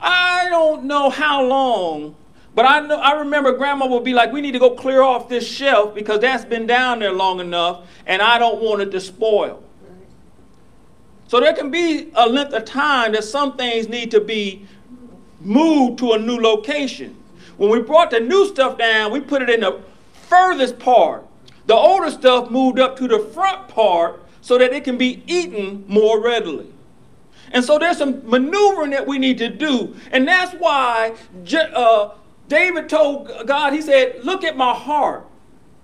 I 0.00 0.46
don't 0.48 0.84
know 0.84 1.10
how 1.10 1.44
long, 1.44 2.14
but 2.54 2.64
I 2.64 2.80
know 2.80 2.96
I 2.96 3.12
remember 3.12 3.56
grandma 3.56 3.86
would 3.86 4.04
be 4.04 4.14
like, 4.14 4.32
we 4.32 4.40
need 4.40 4.52
to 4.52 4.58
go 4.58 4.70
clear 4.70 5.02
off 5.02 5.28
this 5.28 5.46
shelf 5.46 5.94
because 5.94 6.20
that's 6.20 6.44
been 6.44 6.66
down 6.66 7.00
there 7.00 7.12
long 7.12 7.40
enough 7.40 7.86
and 8.06 8.22
I 8.22 8.38
don't 8.38 8.62
want 8.62 8.80
it 8.80 8.90
to 8.92 9.00
spoil. 9.00 9.62
So 11.28 11.40
there 11.40 11.52
can 11.52 11.70
be 11.70 12.10
a 12.14 12.26
length 12.26 12.54
of 12.54 12.64
time 12.64 13.12
that 13.12 13.22
some 13.22 13.56
things 13.56 13.88
need 13.88 14.10
to 14.10 14.20
be 14.20 14.66
moved 15.40 15.98
to 15.98 16.12
a 16.12 16.18
new 16.18 16.40
location. 16.40 17.16
When 17.58 17.70
we 17.70 17.80
brought 17.80 18.10
the 18.10 18.20
new 18.20 18.48
stuff 18.48 18.78
down, 18.78 19.12
we 19.12 19.20
put 19.20 19.42
it 19.42 19.50
in 19.50 19.60
the 19.60 19.80
furthest 20.12 20.78
part. 20.78 21.26
The 21.66 21.74
older 21.74 22.10
stuff 22.10 22.50
moved 22.50 22.78
up 22.78 22.96
to 22.96 23.06
the 23.06 23.18
front 23.18 23.68
part 23.68 24.22
so 24.40 24.56
that 24.56 24.72
it 24.72 24.84
can 24.84 24.96
be 24.96 25.22
eaten 25.26 25.84
more 25.86 26.18
readily. 26.18 26.72
And 27.52 27.62
so 27.62 27.78
there's 27.78 27.98
some 27.98 28.28
maneuvering 28.28 28.90
that 28.90 29.06
we 29.06 29.18
need 29.18 29.36
to 29.38 29.50
do. 29.50 29.94
And 30.10 30.26
that's 30.26 30.54
why 30.54 31.14
uh, 31.74 32.10
David 32.48 32.88
told 32.88 33.30
God, 33.46 33.74
he 33.74 33.82
said, 33.82 34.24
Look 34.24 34.44
at 34.44 34.56
my 34.56 34.72
heart, 34.72 35.26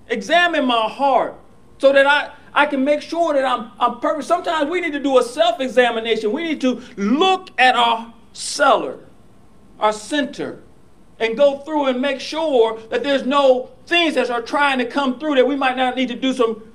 examine 0.08 0.64
my 0.64 0.88
heart, 0.88 1.34
so 1.78 1.92
that 1.92 2.06
I, 2.06 2.32
I 2.54 2.66
can 2.66 2.84
make 2.84 3.02
sure 3.02 3.34
that 3.34 3.44
I'm, 3.44 3.72
I'm 3.80 3.98
perfect. 4.00 4.26
Sometimes 4.26 4.70
we 4.70 4.80
need 4.80 4.92
to 4.92 5.00
do 5.00 5.18
a 5.18 5.22
self 5.22 5.60
examination. 5.60 6.32
We 6.32 6.44
need 6.44 6.60
to 6.60 6.82
look 6.96 7.50
at 7.58 7.74
our 7.74 8.14
cellar, 8.32 9.00
our 9.80 9.92
center, 9.92 10.62
and 11.18 11.36
go 11.36 11.58
through 11.58 11.86
and 11.86 12.00
make 12.00 12.20
sure 12.20 12.78
that 12.90 13.02
there's 13.02 13.24
no 13.24 13.70
things 13.86 14.14
that 14.14 14.30
are 14.30 14.42
trying 14.42 14.78
to 14.78 14.84
come 14.84 15.18
through 15.18 15.34
that 15.36 15.46
we 15.46 15.56
might 15.56 15.76
not 15.76 15.96
need 15.96 16.08
to 16.08 16.14
do 16.14 16.32
some 16.32 16.72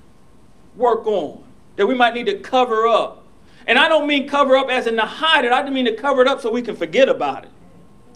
work 0.76 1.06
on, 1.08 1.44
that 1.78 1.88
we 1.88 1.96
might 1.96 2.14
need 2.14 2.26
to 2.26 2.40
cover 2.40 2.88
up. 2.88 3.24
And 3.66 3.78
I 3.78 3.88
don't 3.88 4.08
mean 4.08 4.28
cover 4.28 4.58
up 4.58 4.70
as 4.70 4.88
in 4.88 4.96
to 4.96 5.06
hide 5.06 5.46
it, 5.46 5.52
I 5.52 5.68
mean 5.70 5.86
to 5.86 5.96
cover 5.96 6.22
it 6.22 6.28
up 6.28 6.42
so 6.42 6.52
we 6.52 6.62
can 6.62 6.76
forget 6.76 7.08
about 7.08 7.46
it. 7.46 7.52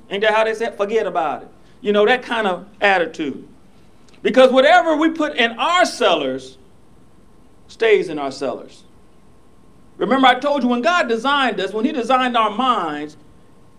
Ain't 0.09 0.21
that 0.21 0.33
how 0.33 0.43
they 0.43 0.53
said? 0.53 0.75
Forget 0.75 1.07
about 1.07 1.43
it. 1.43 1.47
You 1.81 1.91
know, 1.91 2.05
that 2.05 2.23
kind 2.23 2.47
of 2.47 2.67
attitude. 2.81 3.47
Because 4.21 4.51
whatever 4.51 4.95
we 4.95 5.09
put 5.09 5.35
in 5.35 5.51
our 5.59 5.85
cellars, 5.85 6.57
stays 7.73 8.07
in 8.07 8.19
our 8.19 8.31
cellars. 8.31 8.83
Remember, 9.97 10.27
I 10.27 10.35
told 10.35 10.61
you 10.61 10.69
when 10.69 10.83
God 10.83 11.07
designed 11.07 11.59
us, 11.59 11.73
when 11.73 11.85
He 11.85 11.91
designed 11.91 12.37
our 12.37 12.51
minds, 12.51 13.17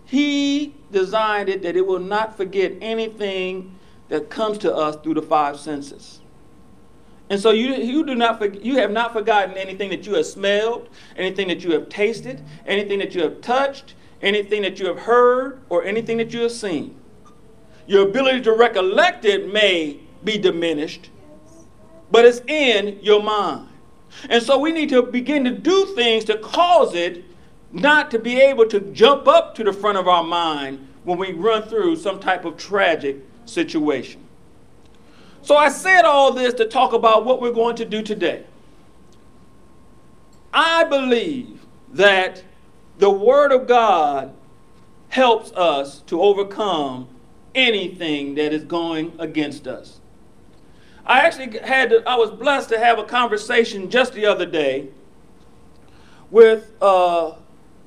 He 0.03 0.75
designed 0.91 1.47
it 1.47 1.61
that 1.61 1.75
it 1.77 1.87
will 1.87 1.99
not 1.99 2.35
forget 2.35 2.73
anything 2.81 3.73
that 4.09 4.29
comes 4.29 4.57
to 4.59 4.73
us 4.73 4.97
through 4.97 5.15
the 5.15 5.21
five 5.21 5.57
senses. 5.57 6.19
And 7.29 7.39
so 7.39 7.51
you, 7.51 7.73
you 7.73 8.05
do 8.05 8.13
not 8.13 8.63
you 8.63 8.75
have 8.75 8.91
not 8.91 9.13
forgotten 9.13 9.55
anything 9.57 9.89
that 9.89 10.05
you 10.05 10.13
have 10.15 10.25
smelled, 10.25 10.89
anything 11.15 11.47
that 11.47 11.63
you 11.63 11.71
have 11.71 11.89
tasted, 11.89 12.43
anything 12.67 12.99
that 12.99 13.15
you 13.15 13.23
have 13.23 13.41
touched, 13.41 13.95
anything 14.21 14.61
that 14.61 14.77
you 14.77 14.87
have 14.87 14.99
heard, 14.99 15.61
or 15.69 15.83
anything 15.85 16.17
that 16.17 16.33
you 16.33 16.41
have 16.41 16.51
seen. 16.51 16.99
Your 17.87 18.09
ability 18.09 18.41
to 18.41 18.51
recollect 18.51 19.25
it 19.25 19.51
may 19.51 19.99
be 20.23 20.37
diminished, 20.37 21.09
but 22.11 22.25
it's 22.25 22.41
in 22.47 22.99
your 23.01 23.23
mind. 23.23 23.69
And 24.29 24.41
so 24.41 24.57
we 24.57 24.71
need 24.71 24.89
to 24.89 25.01
begin 25.03 25.43
to 25.45 25.51
do 25.51 25.85
things 25.95 26.25
to 26.25 26.37
cause 26.37 26.95
it 26.95 27.23
not 27.71 28.09
to 28.11 28.19
be 28.19 28.39
able 28.39 28.67
to 28.67 28.79
jump 28.79 29.27
up 29.27 29.55
to 29.55 29.63
the 29.63 29.73
front 29.73 29.97
of 29.97 30.07
our 30.07 30.23
mind 30.23 30.87
when 31.03 31.17
we 31.17 31.33
run 31.33 31.63
through 31.63 31.95
some 31.97 32.19
type 32.19 32.45
of 32.45 32.57
tragic 32.57 33.17
situation. 33.45 34.21
So 35.41 35.55
I 35.55 35.69
said 35.69 36.03
all 36.05 36.31
this 36.33 36.53
to 36.55 36.65
talk 36.65 36.93
about 36.93 37.25
what 37.25 37.41
we're 37.41 37.51
going 37.51 37.75
to 37.75 37.85
do 37.85 38.01
today. 38.01 38.45
I 40.53 40.85
believe 40.85 41.65
that 41.93 42.43
the 42.97 43.09
Word 43.09 43.51
of 43.51 43.67
God 43.67 44.33
helps 45.09 45.51
us 45.51 45.99
to 46.07 46.21
overcome 46.21 47.07
anything 47.53 48.35
that 48.35 48.53
is 48.53 48.63
going 48.63 49.13
against 49.19 49.67
us. 49.67 49.99
I 51.05 51.19
actually 51.19 51.59
had, 51.59 51.91
to, 51.91 52.03
I 52.07 52.15
was 52.15 52.31
blessed 52.31 52.69
to 52.69 52.79
have 52.79 52.97
a 52.97 53.03
conversation 53.03 53.89
just 53.89 54.13
the 54.13 54.25
other 54.25 54.45
day 54.45 54.87
with 56.31 56.71
uh, 56.81 57.33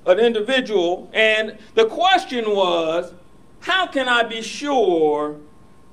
an 0.07 0.21
individual, 0.21 1.11
and 1.13 1.59
the 1.75 1.87
question 1.87 2.51
was, 2.51 3.13
how 3.61 3.87
can 3.87 4.09
I 4.09 4.23
be 4.23 4.41
sure 4.41 5.37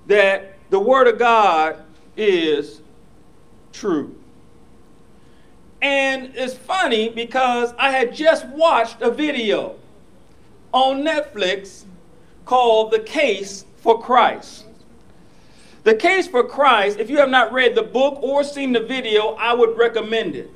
that 0.05 0.57
the 0.69 0.79
Word 0.79 1.07
of 1.07 1.17
God 1.17 1.83
is 2.15 2.81
true? 3.73 4.15
And 5.81 6.31
it's 6.35 6.53
funny 6.53 7.09
because 7.09 7.73
I 7.77 7.91
had 7.91 8.13
just 8.13 8.47
watched 8.47 9.01
a 9.01 9.09
video 9.09 9.75
on 10.71 11.03
Netflix 11.03 11.85
called 12.45 12.91
The 12.91 12.99
Case 12.99 13.65
for 13.77 13.99
Christ. 13.99 14.64
The 15.85 15.93
Case 15.93 16.27
for 16.27 16.43
Christ, 16.43 16.99
if 16.99 17.11
you 17.11 17.17
have 17.17 17.29
not 17.29 17.53
read 17.53 17.75
the 17.75 17.83
book 17.83 18.17
or 18.23 18.43
seen 18.43 18.73
the 18.73 18.79
video, 18.79 19.35
I 19.35 19.53
would 19.53 19.77
recommend 19.77 20.35
it. 20.35 20.49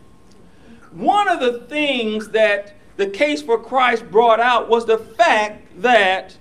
One 0.91 1.27
of 1.27 1.39
the 1.39 1.59
things 1.67 2.29
that 2.29 2.73
the 2.97 3.05
Case 3.05 3.39
for 3.43 3.59
Christ 3.59 4.09
brought 4.09 4.39
out 4.39 4.69
was 4.69 4.87
the 4.87 4.97
fact 4.97 5.81
that 5.83 6.35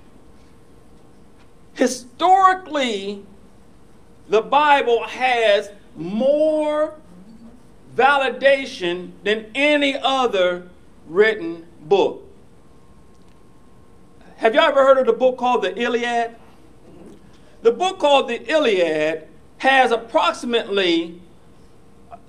historically, 1.74 3.26
the 4.26 4.40
Bible 4.40 5.04
has 5.04 5.70
more 5.94 6.94
validation 7.94 9.10
than 9.22 9.50
any 9.54 9.98
other 9.98 10.70
written 11.06 11.66
book. 11.82 12.24
Have 14.38 14.54
you 14.54 14.60
ever 14.60 14.82
heard 14.82 14.96
of 14.96 15.04
the 15.04 15.12
book 15.12 15.36
called 15.36 15.62
the 15.62 15.78
Iliad? 15.78 16.36
The 17.62 17.72
book 17.72 17.98
called 17.98 18.28
the 18.28 18.50
Iliad 18.50 19.26
has 19.58 19.90
approximately, 19.90 21.20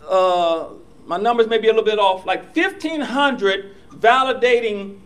uh, 0.07 0.69
my 1.05 1.17
numbers 1.17 1.47
may 1.47 1.59
be 1.59 1.67
a 1.67 1.71
little 1.71 1.85
bit 1.85 1.99
off, 1.99 2.25
like 2.25 2.55
1,500 2.55 3.75
validating 3.91 4.99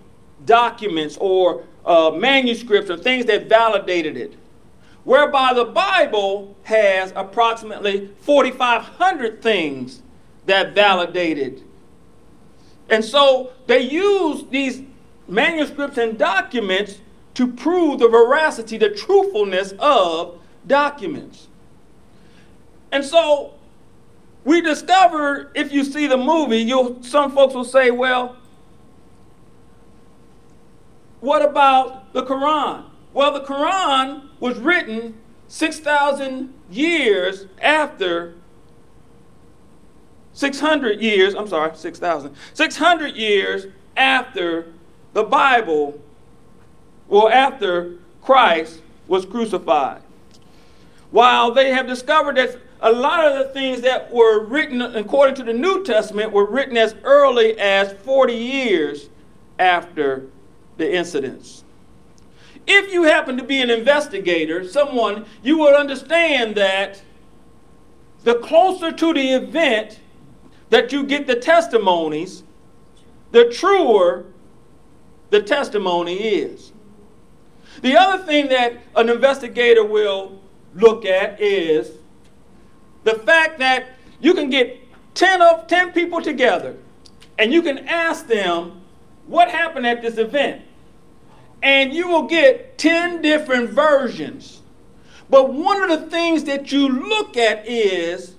documents 0.45 1.17
or 1.19 1.63
uh, 1.85 2.11
manuscripts 2.11 2.89
or 2.89 2.97
things 2.97 3.25
that 3.25 3.49
validated 3.49 4.15
it. 4.15 4.35
Whereby 5.03 5.53
the 5.53 5.65
Bible 5.65 6.55
has 6.63 7.11
approximately 7.15 8.09
4,500 8.21 9.41
things 9.41 10.01
that 10.45 10.73
validated. 10.73 11.63
And 12.89 13.03
so 13.03 13.51
they 13.67 13.81
use 13.81 14.45
these 14.49 14.81
manuscripts 15.27 15.97
and 15.97 16.17
documents 16.17 16.99
to 17.35 17.47
prove 17.47 17.99
the 17.99 18.07
veracity, 18.07 18.77
the 18.77 18.89
truthfulness 18.89 19.73
of 19.79 20.39
documents. 20.67 21.47
And 22.91 23.03
so 23.03 23.53
we 24.43 24.61
discover, 24.61 25.51
if 25.55 25.71
you 25.71 25.83
see 25.83 26.07
the 26.07 26.17
movie, 26.17 26.59
you'll, 26.59 27.01
some 27.03 27.31
folks 27.31 27.55
will 27.55 27.63
say, 27.63 27.91
well, 27.91 28.35
what 31.21 31.41
about 31.41 32.13
the 32.13 32.23
Quran? 32.23 32.85
Well, 33.13 33.31
the 33.31 33.41
Quran 33.41 34.29
was 34.39 34.57
written 34.57 35.17
6,000 35.47 36.53
years 36.69 37.45
after 37.61 38.35
600 40.33 40.99
years, 40.99 41.35
I'm 41.35 41.47
sorry, 41.47 41.75
6,000, 41.75 42.35
600 42.53 43.15
years 43.15 43.67
after 43.95 44.73
the 45.13 45.23
Bible 45.23 46.01
well, 47.13 47.29
after 47.29 47.91
Christ 48.24 48.82
was 49.08 49.24
crucified. 49.24 50.01
While 51.12 51.51
they 51.51 51.70
have 51.70 51.86
discovered 51.86 52.38
that 52.38 52.58
a 52.82 52.91
lot 52.91 53.24
of 53.24 53.38
the 53.38 53.53
things 53.53 53.82
that 53.82 54.12
were 54.12 54.43
written 54.43 54.82
according 54.82 55.36
to 55.36 55.43
the 55.43 55.53
New 55.53 55.84
Testament 55.84 56.32
were 56.32 56.50
written 56.50 56.75
as 56.75 56.96
early 57.03 57.55
as 57.60 57.93
40 57.93 58.34
years 58.34 59.12
after 59.60 60.25
the 60.77 60.91
incidents. 60.91 61.63
If 62.65 62.91
you 62.91 63.03
happen 63.03 63.38
to 63.38 63.43
be 63.43 63.62
an 63.62 63.70
investigator, 63.70 64.67
someone, 64.67 65.27
you 65.43 65.60
will 65.60 65.75
understand 65.75 66.55
that 66.55 67.03
the 68.24 68.39
closer 68.39 68.91
to 68.91 69.13
the 69.13 69.34
event 69.34 70.00
that 70.72 70.91
you 70.91 71.03
get 71.03 71.27
the 71.27 71.36
testimonies, 71.36 72.41
the 73.32 73.51
truer 73.51 74.25
the 75.29 75.43
testimony 75.43 76.15
is. 76.15 76.72
The 77.81 77.97
other 77.97 78.23
thing 78.23 78.49
that 78.49 78.73
an 78.95 79.09
investigator 79.09 79.83
will 79.83 80.39
look 80.75 81.05
at 81.05 81.41
is 81.41 81.91
the 83.03 83.15
fact 83.15 83.59
that 83.59 83.87
you 84.19 84.33
can 84.33 84.49
get 84.49 84.79
10 85.15 85.41
of 85.41 85.67
10 85.67 85.91
people 85.91 86.21
together 86.21 86.77
and 87.37 87.51
you 87.51 87.61
can 87.61 87.79
ask 87.87 88.27
them 88.27 88.81
what 89.27 89.49
happened 89.49 89.87
at 89.87 90.01
this 90.01 90.17
event. 90.17 90.61
And 91.61 91.93
you 91.93 92.07
will 92.07 92.27
get 92.27 92.77
10 92.77 93.21
different 93.21 93.69
versions. 93.69 94.61
But 95.29 95.53
one 95.53 95.81
of 95.83 95.89
the 95.89 96.09
things 96.09 96.43
that 96.43 96.71
you 96.71 96.89
look 96.89 97.37
at 97.37 97.65
is 97.67 98.35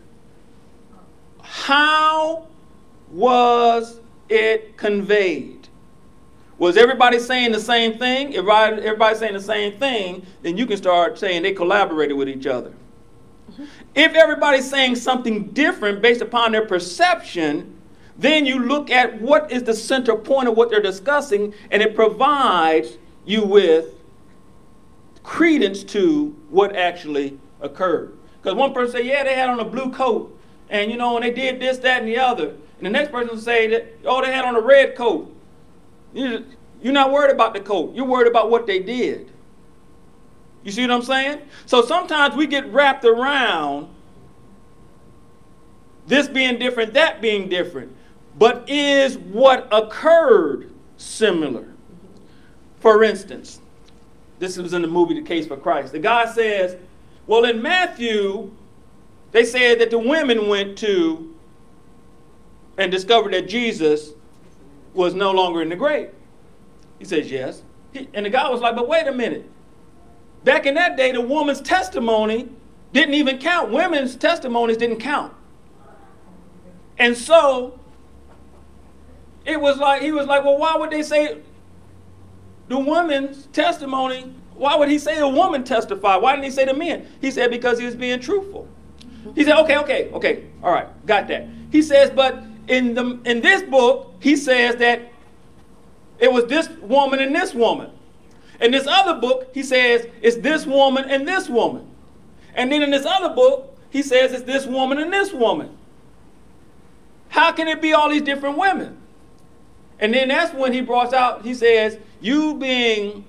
how 1.43 2.47
was 3.11 4.01
it 4.29 4.77
conveyed? 4.77 5.54
Was 6.59 6.77
everybody 6.77 7.19
saying 7.19 7.53
the 7.53 7.61
same 7.61 7.99
thing? 7.99 8.33
If 8.33 8.47
everybody 8.47 9.17
saying 9.17 9.35
the 9.35 9.41
same 9.41 9.79
thing, 9.79 10.25
then 10.43 10.57
you 10.57 10.67
can 10.67 10.77
start 10.77 11.19
saying 11.19 11.43
they 11.43 11.53
collaborated 11.53 12.17
with 12.17 12.29
each 12.29 12.47
other. 12.47 12.73
If 13.95 14.15
everybody's 14.15 14.69
saying 14.69 14.97
something 14.97 15.49
different 15.49 16.03
based 16.03 16.21
upon 16.21 16.53
their 16.53 16.67
perception, 16.67 17.77
then 18.17 18.47
you 18.47 18.61
look 18.61 18.91
at 18.91 19.21
what 19.21 19.51
is 19.51 19.65
the 19.65 19.75
center 19.75 20.15
point 20.17 20.49
of 20.49 20.57
what 20.57 20.71
they're 20.71 20.83
discussing, 20.83 21.55
and 21.71 21.83
it 21.83 21.95
provides 21.95 22.99
you 23.25 23.45
with 23.45 23.95
credence 25.23 25.83
to 25.85 26.37
what 26.51 26.77
actually 26.77 27.39
occurred. 27.61 28.17
Because 28.41 28.55
one 28.57 28.73
person 28.73 29.01
say, 29.01 29.07
yeah, 29.07 29.25
they 29.25 29.35
had 29.35 29.49
on 29.49 29.59
a 29.59 29.65
blue 29.65 29.91
coat, 29.91 30.39
and 30.69 30.91
you 30.91 30.97
know, 30.97 31.17
and 31.17 31.25
they 31.25 31.33
did 31.33 31.61
this, 31.61 31.79
that, 31.79 32.01
and 32.01 32.09
the 32.09 32.19
other. 32.19 32.51
And 32.79 32.87
the 32.87 32.91
next 32.91 33.11
person 33.11 33.41
say 33.41 33.67
that, 33.69 33.95
oh, 34.05 34.21
they 34.21 34.33
had 34.33 34.45
on 34.45 34.55
a 34.55 34.61
red 34.61 34.95
coat. 34.95 35.34
You're 36.15 36.93
not 36.93 37.13
worried 37.13 37.33
about 37.33 37.55
the 37.55 37.61
coat. 37.61 37.95
You're 37.95 38.07
worried 38.07 38.29
about 38.29 38.51
what 38.51 38.67
they 38.67 38.79
did. 38.79 39.31
You 40.63 40.73
see 40.73 40.83
what 40.83 40.91
I'm 40.91 41.03
saying? 41.03 41.43
So 41.67 41.85
sometimes 41.85 42.35
we 42.35 42.47
get 42.47 42.67
wrapped 42.73 43.05
around 43.05 43.89
this 46.07 46.29
being 46.29 46.59
different, 46.59 46.95
that 46.95 47.21
being 47.21 47.49
different. 47.49 47.95
But 48.39 48.69
is 48.69 49.19
what 49.19 49.69
occurred 49.71 50.73
similar? 50.97 51.67
For 52.81 53.05
instance, 53.05 53.61
this 54.39 54.57
was 54.57 54.73
in 54.73 54.83
the 54.83 54.89
movie 54.89 55.15
The 55.15 55.23
Case 55.23 55.47
for 55.47 55.57
Christ. 55.57 55.93
The 55.93 55.99
guy 55.99 56.27
says, 56.33 56.77
Well, 57.27 57.45
in 57.45 57.63
Matthew, 57.63 58.51
they 59.33 59.45
said 59.45 59.81
that 59.81 59.91
the 59.91 59.99
women 59.99 60.49
went 60.49 60.77
to 60.79 61.35
and 62.77 62.91
discovered 62.91 63.33
that 63.33 63.49
Jesus 63.49 64.13
was 64.95 65.15
no 65.15 65.33
longer 65.33 65.61
in 65.61 65.69
the 65.69 65.77
grave. 65.77 66.11
He 66.99 67.05
says, 67.05 67.31
Yes. 67.31 67.63
He, 67.93 68.09
and 68.15 68.25
the 68.25 68.31
guy 68.31 68.49
was 68.49 68.61
like, 68.61 68.77
But 68.77 68.89
wait 68.89 69.07
a 69.07 69.13
minute. 69.13 69.51
Back 70.45 70.67
in 70.67 70.75
that 70.75 70.97
day, 70.97 71.13
the 71.13 71.21
woman's 71.21 71.61
testimony 71.61 72.49
didn't 72.93 73.15
even 73.15 73.39
count. 73.39 73.71
Women's 73.71 74.15
testimonies 74.17 74.77
didn't 74.77 75.01
count. 75.01 75.33
And 76.99 77.17
so 77.17 77.79
it 79.45 79.61
was 79.61 79.79
like, 79.79 80.03
he 80.03 80.13
was 80.13 80.27
like, 80.27 80.45
Well, 80.45 80.59
why 80.59 80.77
would 80.77 80.91
they 80.91 81.03
say 81.03 81.39
the 82.69 82.79
woman's 82.79 83.47
testimony? 83.47 84.33
Why 84.55 84.77
would 84.77 84.89
he 84.89 84.99
say 84.99 85.19
the 85.19 85.29
woman 85.29 85.65
testified? 85.65 86.23
Why 86.23 86.33
didn't 86.33 86.45
he 86.45 86.51
say 86.53 86.65
the 86.65 86.75
men? 86.75 87.09
He 87.21 87.31
said, 87.31 87.51
Because 87.51 87.79
he 87.79 87.85
was 87.85 87.97
being 87.97 88.21
truthful. 88.21 88.69
He 89.35 89.43
said, 89.45 89.59
Okay, 89.61 89.77
okay, 89.79 90.11
okay, 90.13 90.47
all 90.63 90.71
right, 90.71 90.87
got 91.07 91.27
that. 91.29 91.49
He 91.73 91.83
says, 91.83 92.11
But 92.11 92.45
in, 92.69 92.95
the, 92.95 93.21
in 93.25 93.41
this 93.41 93.63
book, 93.63 94.15
he 94.21 94.37
says 94.37 94.77
that 94.77 95.13
it 96.19 96.33
was 96.33 96.47
this 96.47 96.69
woman 96.81 97.21
and 97.21 97.35
this 97.35 97.55
woman. 97.55 97.91
In 98.61 98.71
this 98.71 98.87
other 98.87 99.21
book, 99.21 99.51
he 99.53 99.63
says 99.63 100.07
it's 100.23 100.37
this 100.37 100.65
woman 100.65 101.05
and 101.11 101.27
this 101.27 101.49
woman. 101.49 101.87
And 102.55 102.71
then 102.71 102.83
in 102.83 102.91
this 102.91 103.05
other 103.05 103.35
book, 103.35 103.77
he 103.91 104.03
says 104.03 104.33
it's 104.33 104.45
this 104.45 104.67
woman 104.67 104.99
and 104.99 105.13
this 105.13 105.33
woman. 105.33 105.77
How 107.29 107.53
can 107.53 107.67
it 107.67 107.83
be 107.83 107.93
all 107.93 108.09
these 108.11 108.23
different 108.23 108.57
women? 108.57 108.97
And 109.99 110.15
then 110.15 110.29
that's 110.29 110.55
when 110.55 110.73
he 110.73 110.81
brought 110.81 111.13
out, 111.13 111.45
he 111.45 111.55
says, 111.55 111.99
You 112.21 112.55
being 112.55 113.25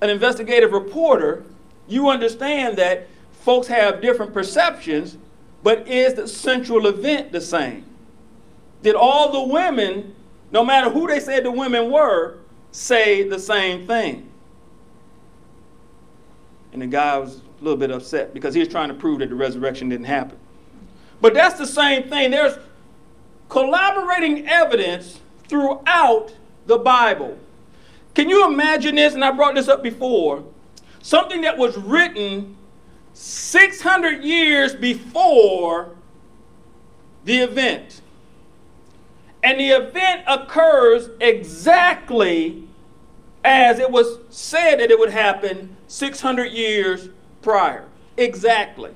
an 0.00 0.10
investigative 0.10 0.72
reporter, 0.72 1.44
you 1.88 2.08
understand 2.08 2.76
that 2.78 3.06
folks 3.42 3.66
have 3.68 4.00
different 4.00 4.32
perceptions, 4.32 5.16
but 5.62 5.86
is 5.88 6.14
the 6.14 6.26
central 6.26 6.86
event 6.86 7.32
the 7.32 7.40
same? 7.40 7.84
Did 8.86 8.94
all 8.94 9.32
the 9.32 9.52
women, 9.52 10.14
no 10.52 10.64
matter 10.64 10.88
who 10.88 11.08
they 11.08 11.18
said 11.18 11.44
the 11.44 11.50
women 11.50 11.90
were, 11.90 12.38
say 12.70 13.28
the 13.28 13.36
same 13.36 13.84
thing? 13.84 14.30
And 16.72 16.80
the 16.80 16.86
guy 16.86 17.18
was 17.18 17.38
a 17.38 17.64
little 17.64 17.76
bit 17.76 17.90
upset 17.90 18.32
because 18.32 18.54
he 18.54 18.60
was 18.60 18.68
trying 18.68 18.86
to 18.86 18.94
prove 18.94 19.18
that 19.18 19.30
the 19.30 19.34
resurrection 19.34 19.88
didn't 19.88 20.06
happen. 20.06 20.38
But 21.20 21.34
that's 21.34 21.58
the 21.58 21.66
same 21.66 22.08
thing. 22.08 22.30
There's 22.30 22.60
collaborating 23.48 24.46
evidence 24.46 25.18
throughout 25.48 26.32
the 26.66 26.78
Bible. 26.78 27.36
Can 28.14 28.28
you 28.28 28.46
imagine 28.46 28.94
this? 28.94 29.14
And 29.14 29.24
I 29.24 29.32
brought 29.32 29.56
this 29.56 29.66
up 29.66 29.82
before. 29.82 30.44
Something 31.02 31.40
that 31.40 31.58
was 31.58 31.76
written 31.76 32.56
600 33.14 34.22
years 34.22 34.76
before 34.76 35.96
the 37.24 37.38
event. 37.38 38.02
And 39.46 39.60
the 39.60 39.68
event 39.68 40.24
occurs 40.26 41.08
exactly 41.20 42.64
as 43.44 43.78
it 43.78 43.92
was 43.92 44.18
said 44.28 44.80
that 44.80 44.90
it 44.90 44.98
would 44.98 45.12
happen 45.12 45.76
600 45.86 46.46
years 46.46 47.10
prior. 47.42 47.84
Exactly. 48.16 48.90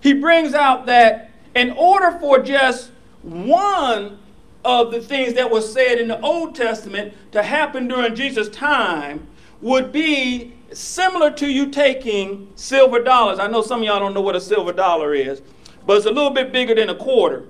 He 0.00 0.12
brings 0.12 0.52
out 0.52 0.84
that 0.84 1.30
in 1.54 1.70
order 1.70 2.18
for 2.18 2.38
just 2.40 2.90
one 3.22 4.18
of 4.62 4.92
the 4.92 5.00
things 5.00 5.32
that 5.32 5.50
was 5.50 5.72
said 5.72 5.96
in 5.98 6.08
the 6.08 6.20
Old 6.20 6.54
Testament 6.54 7.14
to 7.32 7.42
happen 7.42 7.88
during 7.88 8.14
Jesus' 8.14 8.50
time 8.50 9.26
would 9.62 9.90
be 9.90 10.52
similar 10.70 11.30
to 11.30 11.48
you 11.48 11.70
taking 11.70 12.52
silver 12.56 13.02
dollars. 13.02 13.38
I 13.38 13.46
know 13.46 13.62
some 13.62 13.80
of 13.80 13.86
y'all 13.86 14.00
don't 14.00 14.12
know 14.12 14.20
what 14.20 14.36
a 14.36 14.40
silver 14.40 14.74
dollar 14.74 15.14
is, 15.14 15.40
but 15.86 15.96
it's 15.96 16.04
a 16.04 16.10
little 16.10 16.28
bit 16.28 16.52
bigger 16.52 16.74
than 16.74 16.90
a 16.90 16.94
quarter. 16.94 17.46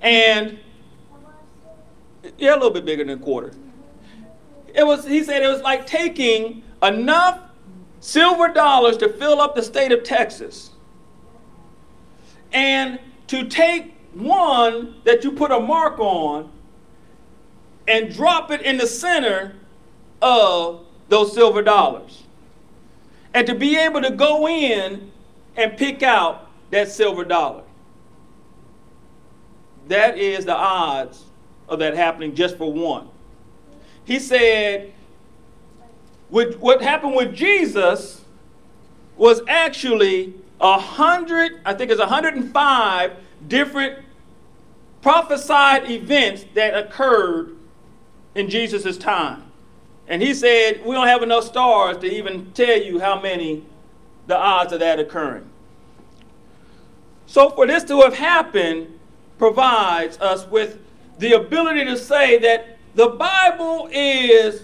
And 0.00 0.58
yeah, 2.38 2.52
a 2.52 2.56
little 2.56 2.70
bit 2.70 2.84
bigger 2.84 3.04
than 3.04 3.18
a 3.18 3.22
quarter. 3.22 3.52
It 4.74 4.86
was 4.86 5.06
he 5.06 5.22
said 5.24 5.42
it 5.42 5.48
was 5.48 5.62
like 5.62 5.86
taking 5.86 6.62
enough 6.82 7.40
silver 8.00 8.48
dollars 8.48 8.96
to 8.98 9.08
fill 9.08 9.40
up 9.40 9.54
the 9.54 9.62
state 9.62 9.92
of 9.92 10.04
Texas 10.04 10.70
and 12.52 13.00
to 13.26 13.48
take 13.48 13.94
one 14.12 14.94
that 15.04 15.24
you 15.24 15.32
put 15.32 15.50
a 15.50 15.60
mark 15.60 15.98
on 15.98 16.50
and 17.88 18.12
drop 18.14 18.50
it 18.50 18.62
in 18.62 18.76
the 18.76 18.86
center 18.86 19.54
of 20.22 20.84
those 21.08 21.32
silver 21.32 21.62
dollars. 21.62 22.22
And 23.34 23.46
to 23.46 23.54
be 23.54 23.76
able 23.76 24.00
to 24.02 24.10
go 24.10 24.48
in 24.48 25.12
and 25.56 25.76
pick 25.76 26.02
out 26.02 26.50
that 26.70 26.90
silver 26.90 27.24
dollar. 27.24 27.62
That 29.88 30.18
is 30.18 30.44
the 30.44 30.54
odds 30.54 31.24
of 31.68 31.78
that 31.78 31.94
happening 31.94 32.34
just 32.34 32.56
for 32.56 32.72
one. 32.72 33.08
He 34.04 34.18
said, 34.18 34.92
what 36.28 36.82
happened 36.82 37.14
with 37.14 37.34
Jesus 37.34 38.24
was 39.16 39.40
actually 39.48 40.34
a 40.60 40.78
hundred, 40.78 41.60
I 41.64 41.74
think 41.74 41.90
it's 41.90 42.00
105 42.00 43.12
different 43.46 44.04
prophesied 45.02 45.90
events 45.90 46.44
that 46.54 46.76
occurred 46.76 47.56
in 48.34 48.50
Jesus' 48.50 48.96
time. 48.98 49.44
And 50.08 50.22
he 50.22 50.34
said, 50.34 50.84
We 50.84 50.94
don't 50.94 51.08
have 51.08 51.22
enough 51.22 51.44
stars 51.44 51.98
to 51.98 52.06
even 52.06 52.52
tell 52.52 52.80
you 52.80 53.00
how 53.00 53.20
many 53.20 53.64
the 54.26 54.36
odds 54.36 54.72
of 54.72 54.80
that 54.80 54.98
occurring. 54.98 55.48
So, 57.26 57.50
for 57.50 57.66
this 57.66 57.82
to 57.84 58.00
have 58.02 58.14
happened 58.14 58.95
provides 59.38 60.18
us 60.18 60.46
with 60.46 60.78
the 61.18 61.32
ability 61.32 61.84
to 61.84 61.96
say 61.96 62.38
that 62.38 62.78
the 62.94 63.08
Bible 63.08 63.88
is 63.92 64.62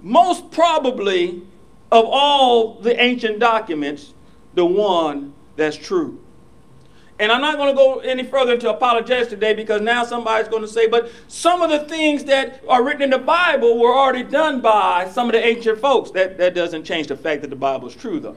most 0.00 0.50
probably, 0.50 1.42
of 1.90 2.04
all 2.06 2.74
the 2.74 3.00
ancient 3.00 3.38
documents, 3.38 4.14
the 4.54 4.64
one 4.64 5.34
that's 5.56 5.76
true. 5.76 6.18
And 7.18 7.30
I'm 7.30 7.40
not 7.40 7.56
going 7.56 7.68
to 7.68 7.76
go 7.76 7.98
any 8.00 8.24
further 8.24 8.54
into 8.54 8.68
apologetics 8.68 9.28
today 9.28 9.54
because 9.54 9.80
now 9.80 10.02
somebody's 10.02 10.48
going 10.48 10.62
to 10.62 10.68
say, 10.68 10.88
but 10.88 11.10
some 11.28 11.62
of 11.62 11.70
the 11.70 11.80
things 11.80 12.24
that 12.24 12.64
are 12.68 12.82
written 12.82 13.02
in 13.02 13.10
the 13.10 13.18
Bible 13.18 13.78
were 13.78 13.94
already 13.94 14.24
done 14.24 14.60
by 14.60 15.08
some 15.08 15.28
of 15.28 15.32
the 15.32 15.44
ancient 15.44 15.78
folks. 15.78 16.10
That, 16.12 16.38
that 16.38 16.54
doesn't 16.54 16.84
change 16.84 17.06
the 17.06 17.16
fact 17.16 17.42
that 17.42 17.50
the 17.50 17.56
Bible 17.56 17.86
is 17.86 17.94
true, 17.94 18.18
though. 18.18 18.36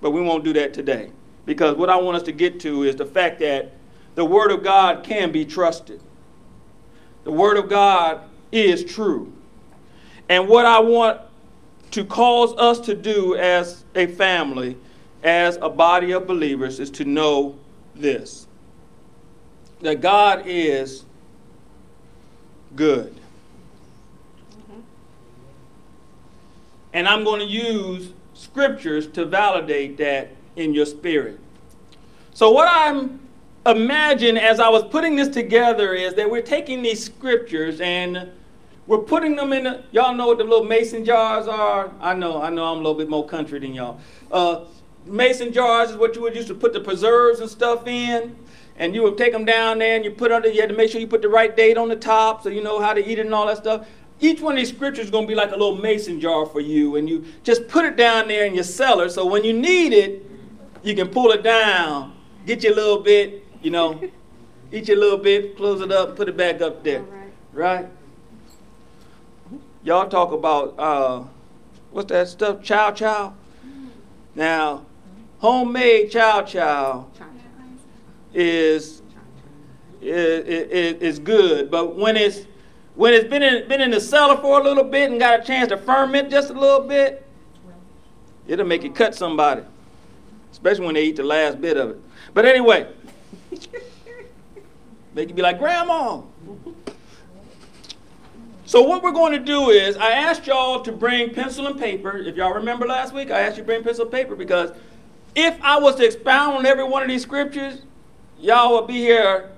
But 0.00 0.10
we 0.12 0.20
won't 0.20 0.44
do 0.44 0.52
that 0.52 0.74
today 0.74 1.10
because 1.46 1.76
what 1.76 1.88
I 1.88 1.96
want 1.96 2.16
us 2.16 2.24
to 2.24 2.32
get 2.32 2.60
to 2.60 2.82
is 2.82 2.96
the 2.96 3.06
fact 3.06 3.38
that 3.40 3.72
the 4.16 4.24
Word 4.24 4.50
of 4.50 4.62
God 4.62 5.04
can 5.04 5.30
be 5.32 5.44
trusted. 5.44 6.02
The 7.24 7.32
Word 7.32 7.56
of 7.56 7.68
God 7.68 8.20
is 8.52 8.84
true. 8.84 9.32
And 10.28 10.48
what 10.48 10.66
I 10.66 10.80
want 10.80 11.20
to 11.92 12.04
cause 12.04 12.52
us 12.58 12.80
to 12.86 12.94
do 12.94 13.36
as 13.36 13.84
a 13.94 14.06
family, 14.06 14.76
as 15.22 15.56
a 15.62 15.68
body 15.70 16.12
of 16.12 16.26
believers, 16.26 16.80
is 16.80 16.90
to 16.90 17.04
know 17.04 17.56
this 17.94 18.46
that 19.80 20.00
God 20.00 20.44
is 20.46 21.04
good. 22.74 23.14
Mm-hmm. 24.50 24.80
And 26.94 27.06
I'm 27.06 27.24
going 27.24 27.40
to 27.40 27.46
use 27.46 28.12
scriptures 28.32 29.06
to 29.08 29.26
validate 29.26 29.98
that 29.98 30.30
in 30.56 30.74
your 30.74 30.86
spirit. 30.86 31.38
So, 32.34 32.50
what 32.50 32.68
I'm 32.70 33.20
imagine 33.66 34.36
as 34.36 34.60
I 34.60 34.68
was 34.68 34.84
putting 34.84 35.16
this 35.16 35.28
together 35.28 35.94
is 35.94 36.14
that 36.14 36.30
we're 36.30 36.42
taking 36.42 36.82
these 36.82 37.02
scriptures 37.04 37.80
and 37.80 38.30
we're 38.86 38.98
putting 38.98 39.36
them 39.36 39.52
in. 39.52 39.64
The, 39.64 39.82
y'all 39.90 40.14
know 40.14 40.28
what 40.28 40.38
the 40.38 40.44
little 40.44 40.64
mason 40.64 41.04
jars 41.04 41.48
are. 41.48 41.92
I 42.00 42.14
know, 42.14 42.40
I 42.40 42.50
know, 42.50 42.64
I'm 42.64 42.78
a 42.78 42.80
little 42.80 42.94
bit 42.94 43.08
more 43.08 43.26
country 43.26 43.58
than 43.58 43.74
y'all. 43.74 44.00
Uh, 44.30 44.64
mason 45.04 45.52
jars 45.52 45.90
is 45.90 45.96
what 45.96 46.14
you 46.14 46.22
would 46.22 46.36
use 46.36 46.46
to 46.46 46.54
put 46.54 46.72
the 46.72 46.80
preserves 46.80 47.40
and 47.40 47.50
stuff 47.50 47.86
in. 47.86 48.36
And 48.78 48.94
you 48.94 49.02
would 49.02 49.16
take 49.16 49.32
them 49.32 49.46
down 49.46 49.78
there 49.78 49.96
and 49.96 50.04
you 50.04 50.10
put 50.10 50.30
under. 50.30 50.50
You 50.50 50.60
had 50.60 50.68
to 50.68 50.76
make 50.76 50.90
sure 50.90 51.00
you 51.00 51.06
put 51.06 51.22
the 51.22 51.28
right 51.28 51.56
date 51.56 51.78
on 51.78 51.88
the 51.88 51.96
top 51.96 52.42
so 52.42 52.50
you 52.50 52.62
know 52.62 52.78
how 52.78 52.92
to 52.92 53.04
eat 53.04 53.18
it 53.18 53.24
and 53.24 53.34
all 53.34 53.46
that 53.46 53.56
stuff. 53.56 53.86
Each 54.20 54.40
one 54.40 54.54
of 54.54 54.58
these 54.58 54.68
scriptures 54.68 55.06
is 55.06 55.10
going 55.10 55.24
to 55.24 55.28
be 55.28 55.34
like 55.34 55.48
a 55.48 55.56
little 55.56 55.76
mason 55.76 56.20
jar 56.20 56.46
for 56.46 56.60
you, 56.60 56.96
and 56.96 57.08
you 57.08 57.24
just 57.42 57.68
put 57.68 57.84
it 57.84 57.96
down 57.96 58.28
there 58.28 58.46
in 58.46 58.54
your 58.54 58.64
cellar. 58.64 59.10
So 59.10 59.26
when 59.26 59.44
you 59.44 59.52
need 59.52 59.92
it, 59.92 60.24
you 60.86 60.94
can 60.94 61.08
pull 61.08 61.32
it 61.32 61.42
down, 61.42 62.14
get 62.46 62.62
you 62.62 62.72
a 62.72 62.76
little 62.76 63.00
bit, 63.00 63.44
you 63.62 63.70
know, 63.70 64.00
eat 64.72 64.88
you 64.88 64.94
a 64.94 65.00
little 65.00 65.18
bit, 65.18 65.56
close 65.56 65.80
it 65.80 65.90
up, 65.90 66.16
put 66.16 66.28
it 66.28 66.36
back 66.36 66.60
up 66.60 66.82
there, 66.84 67.02
right? 67.02 67.32
right? 67.52 67.88
Y'all 69.82 70.08
talk 70.08 70.32
about 70.32 70.78
uh, 70.78 71.24
what's 71.90 72.08
that 72.10 72.28
stuff? 72.28 72.62
Chow 72.62 72.90
chow. 72.90 73.34
Now, 74.34 74.84
homemade 75.38 76.10
chow 76.10 76.42
chow 76.42 77.06
is 78.34 79.02
is, 80.02 81.00
is 81.00 81.18
good, 81.18 81.70
but 81.70 81.96
when 81.96 82.16
it's 82.16 82.46
when 82.96 83.12
it's 83.12 83.28
been 83.28 83.42
in, 83.42 83.68
been 83.68 83.80
in 83.80 83.90
the 83.90 84.00
cellar 84.00 84.36
for 84.38 84.60
a 84.60 84.62
little 84.62 84.84
bit 84.84 85.10
and 85.10 85.20
got 85.20 85.40
a 85.40 85.42
chance 85.42 85.68
to 85.68 85.76
ferment 85.76 86.30
just 86.30 86.50
a 86.50 86.52
little 86.52 86.86
bit, 86.86 87.26
it'll 88.46 88.66
make 88.66 88.84
it 88.84 88.94
cut 88.94 89.14
somebody, 89.14 89.62
especially 90.66 90.86
when 90.86 90.94
they 90.96 91.04
eat 91.04 91.16
the 91.16 91.22
last 91.22 91.60
bit 91.60 91.76
of 91.76 91.90
it. 91.90 92.00
But 92.34 92.44
anyway, 92.44 92.88
make 95.14 95.28
you 95.28 95.34
be 95.34 95.42
like, 95.42 95.58
Grandma, 95.58 96.22
so 98.64 98.82
what 98.82 99.00
we're 99.00 99.12
going 99.12 99.32
to 99.32 99.38
do 99.38 99.70
is, 99.70 99.96
I 99.96 100.10
asked 100.10 100.46
y'all 100.48 100.82
to 100.82 100.90
bring 100.90 101.32
pencil 101.32 101.68
and 101.68 101.78
paper. 101.78 102.18
If 102.18 102.34
y'all 102.34 102.52
remember 102.52 102.84
last 102.84 103.14
week, 103.14 103.30
I 103.30 103.40
asked 103.40 103.56
you 103.56 103.62
to 103.62 103.66
bring 103.66 103.84
pencil 103.84 104.02
and 104.06 104.12
paper 104.12 104.34
because 104.34 104.72
if 105.36 105.56
I 105.62 105.78
was 105.78 105.94
to 105.96 106.04
expound 106.04 106.56
on 106.56 106.66
every 106.66 106.82
one 106.82 107.02
of 107.02 107.08
these 107.08 107.22
scriptures, 107.22 107.82
y'all 108.40 108.74
would 108.74 108.88
be 108.88 108.94
here 108.94 109.52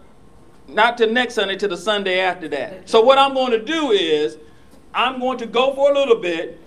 not 0.66 0.98
till 0.98 1.10
next 1.10 1.36
Sunday, 1.36 1.56
to 1.56 1.68
the 1.68 1.76
Sunday 1.78 2.20
after 2.20 2.48
that. 2.48 2.86
So 2.86 3.00
what 3.00 3.16
I'm 3.16 3.32
going 3.32 3.52
to 3.52 3.64
do 3.64 3.92
is, 3.92 4.36
I'm 4.92 5.20
going 5.20 5.38
to 5.38 5.46
go 5.46 5.74
for 5.74 5.90
a 5.90 5.94
little 5.94 6.16
bit. 6.16 6.60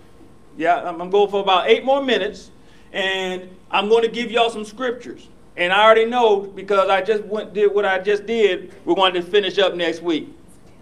Yeah, 0.58 0.82
I'm 0.82 1.12
going 1.12 1.30
for 1.30 1.42
about 1.42 1.70
eight 1.70 1.86
more 1.86 2.04
minutes, 2.04 2.50
and 2.92 3.48
I'm 3.72 3.90
going 3.90 4.04
to 4.04 4.10
give 4.10 4.30
y'all 4.32 4.50
some 4.50 4.66
scriptures. 4.66 5.28
And 5.58 5.74
I 5.74 5.84
already 5.84 6.06
know 6.06 6.42
because 6.42 6.90
I 6.90 7.02
just 7.02 7.24
went 7.26 7.54
did 7.54 7.74
what 7.74 7.86
I 7.86 8.00
just 8.00 8.26
did. 8.26 8.74
We're 8.86 8.96
going 8.96 9.14
to 9.14 9.22
finish 9.22 9.58
up 9.58 9.76
next 9.76 10.02
week 10.02 10.30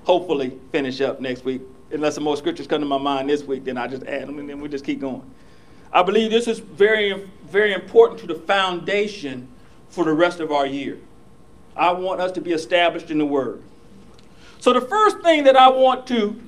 hopefully 0.09 0.57
finish 0.71 1.01
up 1.01 1.19
next 1.19 1.45
week. 1.45 1.61
Unless 1.91 2.15
some 2.15 2.23
more 2.23 2.35
scriptures 2.35 2.65
come 2.65 2.81
to 2.81 2.87
my 2.87 2.97
mind 2.97 3.29
this 3.29 3.43
week, 3.43 3.63
then 3.63 3.77
I 3.77 3.85
just 3.87 4.03
add 4.03 4.27
them 4.27 4.39
and 4.39 4.49
then 4.49 4.59
we 4.59 4.67
just 4.67 4.83
keep 4.83 4.99
going. 4.99 5.21
I 5.93 6.01
believe 6.01 6.31
this 6.31 6.47
is 6.47 6.57
very, 6.57 7.27
very 7.45 7.73
important 7.73 8.19
to 8.21 8.27
the 8.27 8.33
foundation 8.33 9.47
for 9.89 10.03
the 10.03 10.13
rest 10.13 10.39
of 10.39 10.51
our 10.51 10.65
year. 10.65 10.97
I 11.75 11.91
want 11.91 12.21
us 12.21 12.31
to 12.33 12.41
be 12.41 12.53
established 12.53 13.09
in 13.11 13.19
the 13.19 13.25
Word. 13.25 13.61
So 14.59 14.73
the 14.73 14.81
first 14.81 15.19
thing 15.21 15.43
that 15.45 15.55
I 15.55 15.69
want 15.69 16.05
to 16.07 16.39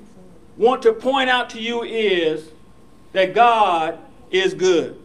want 0.57 0.81
to 0.81 0.93
point 0.93 1.29
out 1.29 1.49
to 1.51 1.61
you 1.61 1.83
is 1.83 2.49
that 3.13 3.33
God 3.33 3.97
is 4.31 4.53
good. 4.53 5.00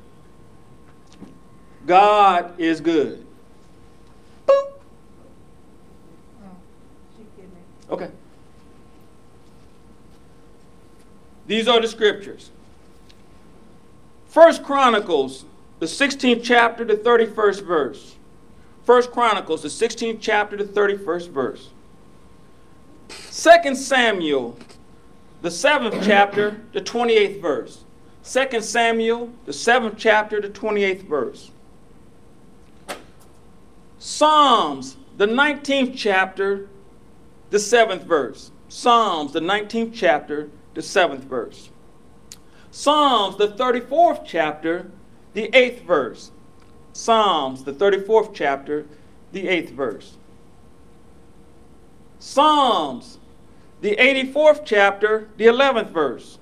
God 1.86 2.58
is 2.58 2.80
good. 2.80 3.24
Okay. 7.88 8.10
These 11.46 11.68
are 11.68 11.80
the 11.80 11.86
scriptures. 11.86 12.50
First 14.26 14.64
Chronicles, 14.64 15.44
the 15.78 15.86
16th 15.86 16.42
chapter, 16.42 16.84
the 16.84 16.96
31st 16.96 17.64
verse. 17.64 18.16
First 18.84 19.12
Chronicles, 19.12 19.62
the 19.62 19.68
16th 19.68 20.18
chapter, 20.20 20.56
the 20.56 20.64
31st 20.64 21.28
verse. 21.30 21.70
Second 23.08 23.76
Samuel, 23.76 24.58
the 25.42 25.48
7th 25.48 26.02
chapter, 26.04 26.60
the 26.72 26.80
28th 26.80 27.40
verse. 27.40 27.84
Second 28.22 28.64
Samuel, 28.64 29.30
the 29.44 29.52
7th 29.52 29.94
chapter, 29.96 30.40
the 30.40 30.48
28th 30.48 31.02
verse. 31.02 31.50
Psalms, 34.06 34.96
the 35.16 35.26
19th 35.26 35.94
chapter, 35.96 36.68
the 37.50 37.56
7th 37.56 38.04
verse. 38.04 38.52
Psalms, 38.68 39.32
the 39.32 39.40
19th 39.40 39.92
chapter, 39.92 40.48
the 40.74 40.80
seventh 40.80 41.24
verse. 41.24 41.70
Psalms, 42.70 43.36
the 43.36 43.48
34th 43.48 44.24
chapter, 44.24 44.92
the 45.34 45.50
eighth 45.52 45.82
verse. 45.82 46.30
Psalms, 46.92 47.64
the 47.64 47.72
34th 47.72 48.32
chapter, 48.32 48.86
the 49.32 49.48
eighth 49.48 49.72
verse. 49.72 50.16
Psalms, 52.20 53.18
the 53.80 53.96
84th 53.96 54.64
chapter, 54.64 55.28
the 55.36 55.46
11th 55.46 55.90
verse. 55.90 56.38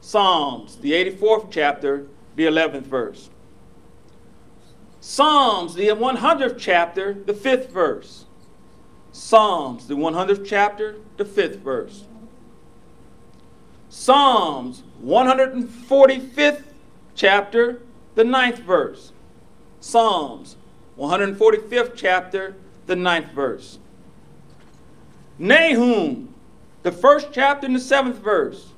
Psalms, 0.00 0.76
the 0.76 0.92
84th 0.92 1.50
chapter, 1.50 2.06
the 2.36 2.44
11th 2.44 2.82
verse. 2.82 3.30
Psalms, 5.06 5.74
the 5.74 5.88
100th 5.88 6.56
chapter, 6.58 7.12
the 7.12 7.34
5th 7.34 7.68
verse. 7.68 8.24
Psalms, 9.12 9.86
the 9.86 9.94
100th 9.94 10.46
chapter, 10.46 10.96
the 11.18 11.26
5th 11.26 11.56
verse. 11.56 12.04
Psalms 13.90 14.82
145th 15.04 16.62
chapter, 17.14 17.82
the 18.14 18.24
ninth 18.24 18.60
verse. 18.60 19.12
Psalms 19.78 20.56
145th 20.98 21.94
chapter, 21.94 22.54
the 22.86 22.96
ninth 22.96 23.30
verse. 23.32 23.78
Nahum, 25.38 26.34
the 26.82 26.92
first 26.92 27.28
chapter 27.30 27.66
and 27.66 27.76
the 27.76 27.80
seventh 27.80 28.20
verse. 28.20 28.70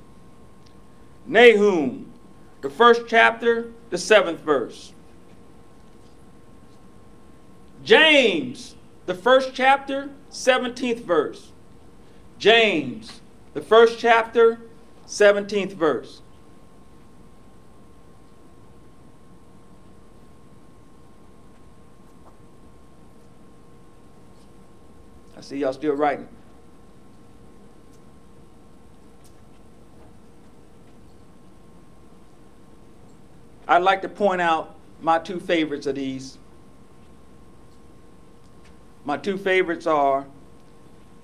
Nahum, 1.25 2.11
the 2.59 2.69
first 2.69 3.03
chapter, 3.07 3.71
the 3.91 3.97
seventh 3.97 4.41
verse. 4.41 4.91
James, 7.87 8.75
the 9.05 9.13
first 9.13 9.51
chapter, 9.53 10.09
17th 10.29 11.05
verse. 11.05 11.53
James, 12.37 13.21
the 13.53 13.61
first 13.61 13.97
chapter, 13.97 14.59
17th 15.07 15.71
verse. 15.71 16.21
I 25.37 25.39
see 25.39 25.59
y'all 25.59 25.71
still 25.71 25.93
writing. 25.93 26.27
I'd 33.65 33.81
like 33.81 34.01
to 34.01 34.09
point 34.09 34.41
out 34.41 34.75
my 34.99 35.19
two 35.19 35.39
favorites 35.39 35.87
of 35.87 35.95
these. 35.95 36.37
My 39.07 39.15
two 39.15 39.37
favorites 39.37 39.87
are 39.87 40.25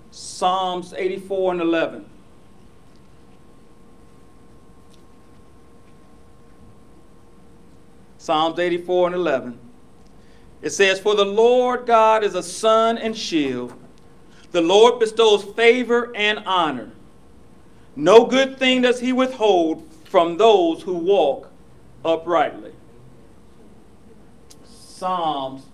Psalms 0.10 0.93
84 0.93 1.52
and 1.52 1.62
11. 1.62 2.06
Psalms 8.17 8.58
84 8.58 9.08
and 9.08 9.15
11. 9.17 9.60
It 10.62 10.69
says, 10.69 10.98
For 10.98 11.13
the 11.13 11.26
Lord 11.26 11.86
God 11.86 12.24
is 12.24 12.36
a 12.36 12.41
sun 12.41 12.98
and 12.98 13.17
shield. 13.17 13.74
The 14.54 14.62
Lord 14.62 14.98
bestows 15.02 15.43
favor 15.43 16.15
and 16.15 16.39
honor. 16.46 16.89
No 17.98 18.26
good 18.26 18.58
thing 18.58 18.84
does 18.84 19.02
he 19.02 19.12
withhold 19.12 19.86
from 20.06 20.38
those 20.38 20.84
who 20.84 20.93
walk 20.93 21.50
uprightly. 22.06 22.72
Psalms 24.63 25.65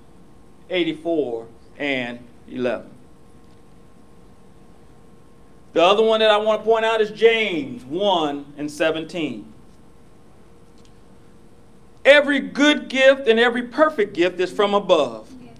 84 0.72 1.45
and 1.79 2.19
11. 2.49 2.89
The 5.73 5.83
other 5.83 6.03
one 6.03 6.19
that 6.19 6.29
I 6.29 6.37
want 6.37 6.61
to 6.61 6.65
point 6.65 6.85
out 6.85 6.99
is 6.99 7.11
James 7.11 7.85
1 7.85 8.53
and 8.57 8.69
17. 8.69 9.53
Every 12.03 12.39
good 12.39 12.89
gift 12.89 13.27
and 13.27 13.39
every 13.39 13.63
perfect 13.63 14.13
gift 14.13 14.39
is 14.39 14.51
from 14.51 14.73
above, 14.73 15.31
yes. 15.41 15.53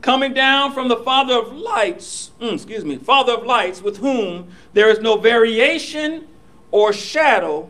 coming 0.00 0.32
down 0.32 0.72
from 0.72 0.88
the 0.88 0.96
Father 0.98 1.34
of 1.34 1.52
lights, 1.52 2.30
mm, 2.40 2.54
excuse 2.54 2.84
me, 2.84 2.96
Father 2.96 3.32
of 3.32 3.44
lights, 3.44 3.82
with 3.82 3.96
whom 3.98 4.48
there 4.74 4.90
is 4.90 5.00
no 5.00 5.16
variation 5.16 6.28
or 6.70 6.92
shadow 6.92 7.68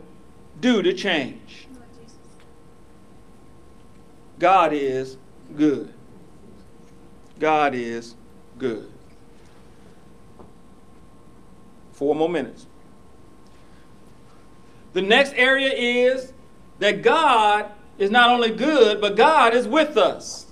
due 0.59 0.81
to 0.83 0.93
change. 0.93 1.67
God 4.37 4.73
is 4.73 5.17
good. 5.55 5.93
God 7.39 7.73
is 7.73 8.15
good. 8.57 8.91
Four 11.93 12.15
more 12.15 12.29
minutes. 12.29 12.67
The 14.93 15.01
next 15.01 15.33
area 15.35 15.71
is 15.73 16.33
that 16.79 17.01
God 17.01 17.71
is 17.97 18.09
not 18.09 18.29
only 18.29 18.51
good, 18.51 19.01
but 19.01 19.15
God 19.15 19.53
is 19.53 19.67
with 19.67 19.97
us. 19.97 20.47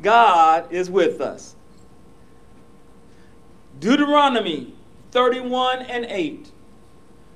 God 0.00 0.72
is 0.72 0.90
with 0.90 1.20
us. 1.20 1.54
Deuteronomy 3.78 4.74
31 5.10 5.82
and 5.82 6.04
8. 6.04 6.50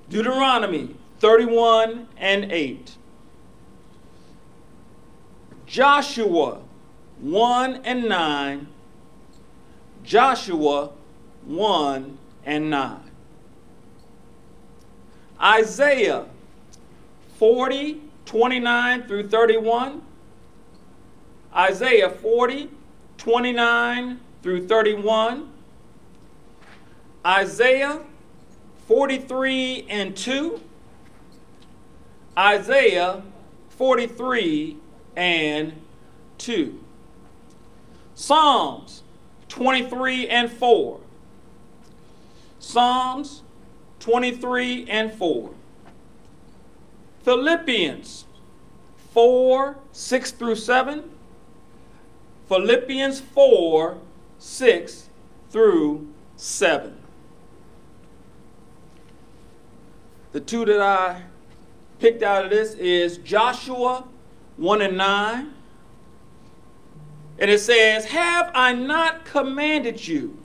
Deuteronomy 0.09 0.95
31 1.19 2.09
and 2.17 2.53
8. 2.53 2.97
Joshua 5.67 6.61
1 7.21 7.81
and 7.85 8.09
9. 8.09 8.67
Joshua 10.05 10.91
1 11.45 12.19
and 12.45 12.71
9. 12.71 13.01
Isaiah 15.41 16.27
40, 17.39 18.01
29 18.25 19.03
through 19.07 19.29
31. 19.29 20.03
Isaiah 21.55 22.11
40, 22.11 22.71
29 23.19 24.21
through 24.43 24.67
31. 24.69 25.51
Isaiah 27.27 28.01
43 28.87 29.87
and 29.89 30.17
2. 30.17 30.61
Isaiah 32.39 33.23
43 33.71 34.77
and 35.17 35.73
2. 36.39 36.79
Psalms 38.15 39.03
23 39.49 40.29
and 40.29 40.51
4. 40.51 41.01
Psalms 42.59 43.43
23 44.01 44.89
and 44.89 45.13
4. 45.13 45.51
Philippians 47.23 48.25
4 49.13 49.77
6 49.93 50.31
through 50.33 50.55
7. 50.55 51.11
Philippians 52.49 53.21
4 53.21 53.99
6 54.39 55.09
through 55.51 56.13
7. 56.37 56.97
The 60.33 60.41
two 60.41 60.65
that 60.67 60.81
I 60.81 61.23
picked 61.99 62.23
out 62.23 62.45
of 62.45 62.51
this 62.51 62.75
is 62.75 63.17
Joshua 63.19 64.05
1 64.57 64.83
and 64.83 64.97
9. 64.97 65.53
And 67.39 67.51
it 67.51 67.61
says, 67.61 68.07
Have 68.07 68.51
I 68.55 68.73
not 68.73 69.25
commanded 69.25 70.07
you? 70.07 70.39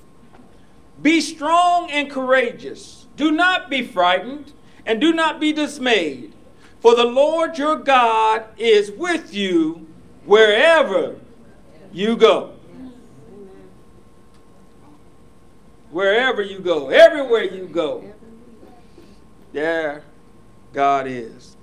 Be 1.01 1.21
strong 1.21 1.89
and 1.89 2.09
courageous. 2.09 3.07
Do 3.15 3.31
not 3.31 3.69
be 3.69 3.81
frightened, 3.81 4.53
and 4.85 4.99
do 4.99 5.13
not 5.13 5.39
be 5.39 5.53
dismayed. 5.53 6.33
For 6.79 6.95
the 6.95 7.05
Lord 7.05 7.57
your 7.57 7.75
God 7.77 8.45
is 8.57 8.91
with 8.91 9.33
you 9.33 9.87
wherever 10.25 11.15
you 11.93 12.15
go. 12.15 12.53
Wherever 15.91 16.41
you 16.41 16.59
go, 16.59 16.89
everywhere 16.89 17.43
you 17.43 17.67
go, 17.67 18.13
there 19.51 20.03
God 20.73 21.05
is. 21.05 21.57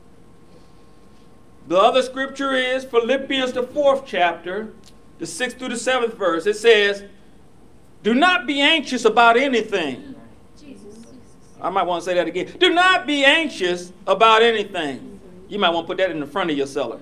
The 1.68 1.78
other 1.78 2.00
scripture 2.00 2.54
is 2.54 2.86
Philippians, 2.86 3.52
the 3.52 3.62
fourth 3.62 4.04
chapter, 4.06 4.72
the 5.18 5.26
sixth 5.26 5.58
through 5.58 5.68
the 5.68 5.76
seventh 5.76 6.14
verse. 6.14 6.46
It 6.46 6.56
says, 6.56 7.04
Do 8.02 8.14
not 8.14 8.46
be 8.46 8.62
anxious 8.62 9.04
about 9.04 9.36
anything. 9.36 10.14
I 11.60 11.68
might 11.68 11.82
want 11.82 12.02
to 12.02 12.10
say 12.10 12.14
that 12.14 12.26
again. 12.26 12.56
Do 12.58 12.70
not 12.70 13.06
be 13.06 13.22
anxious 13.22 13.92
about 14.06 14.42
anything. 14.42 15.20
You 15.50 15.58
might 15.58 15.68
want 15.68 15.86
to 15.86 15.88
put 15.88 15.98
that 15.98 16.10
in 16.10 16.20
the 16.20 16.26
front 16.26 16.50
of 16.50 16.56
your 16.56 16.66
cellar. 16.66 17.00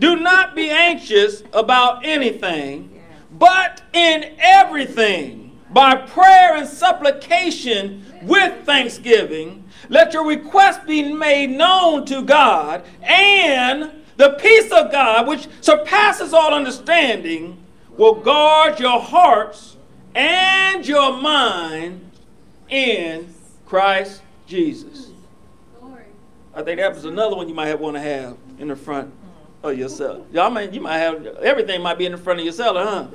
Do 0.00 0.16
not 0.16 0.56
be 0.56 0.70
anxious 0.70 1.44
about 1.52 2.04
anything, 2.04 3.00
but 3.30 3.80
in 3.92 4.34
everything, 4.40 5.56
by 5.70 5.94
prayer 5.94 6.56
and 6.56 6.66
supplication 6.66 8.04
with 8.22 8.64
thanksgiving, 8.66 9.64
let 9.88 10.12
your 10.12 10.26
request 10.26 10.84
be 10.84 11.12
made 11.12 11.50
known 11.50 12.04
to 12.06 12.22
God, 12.22 12.84
and 13.02 13.99
the 14.20 14.30
peace 14.34 14.70
of 14.70 14.92
God, 14.92 15.26
which 15.26 15.48
surpasses 15.62 16.34
all 16.34 16.52
understanding, 16.52 17.56
will 17.96 18.14
guard 18.14 18.78
your 18.78 19.00
hearts 19.00 19.78
and 20.14 20.86
your 20.86 21.16
mind 21.16 22.10
in 22.68 23.32
Christ 23.64 24.20
Jesus. 24.46 25.10
I 26.52 26.62
think 26.62 26.80
that 26.80 26.94
was 26.94 27.06
another 27.06 27.34
one 27.34 27.48
you 27.48 27.54
might 27.54 27.78
want 27.80 27.96
to 27.96 28.00
have 28.00 28.36
in 28.58 28.68
the 28.68 28.76
front 28.76 29.10
of 29.62 29.78
your 29.78 29.88
cellar. 29.88 30.22
Y'all 30.32 30.50
might, 30.50 30.74
you 30.74 30.82
might 30.82 30.98
have 30.98 31.24
everything 31.38 31.80
might 31.80 31.96
be 31.96 32.04
in 32.04 32.12
the 32.12 32.18
front 32.18 32.40
of 32.40 32.44
your 32.44 32.52
cellar, 32.52 32.84
huh? 32.84 33.06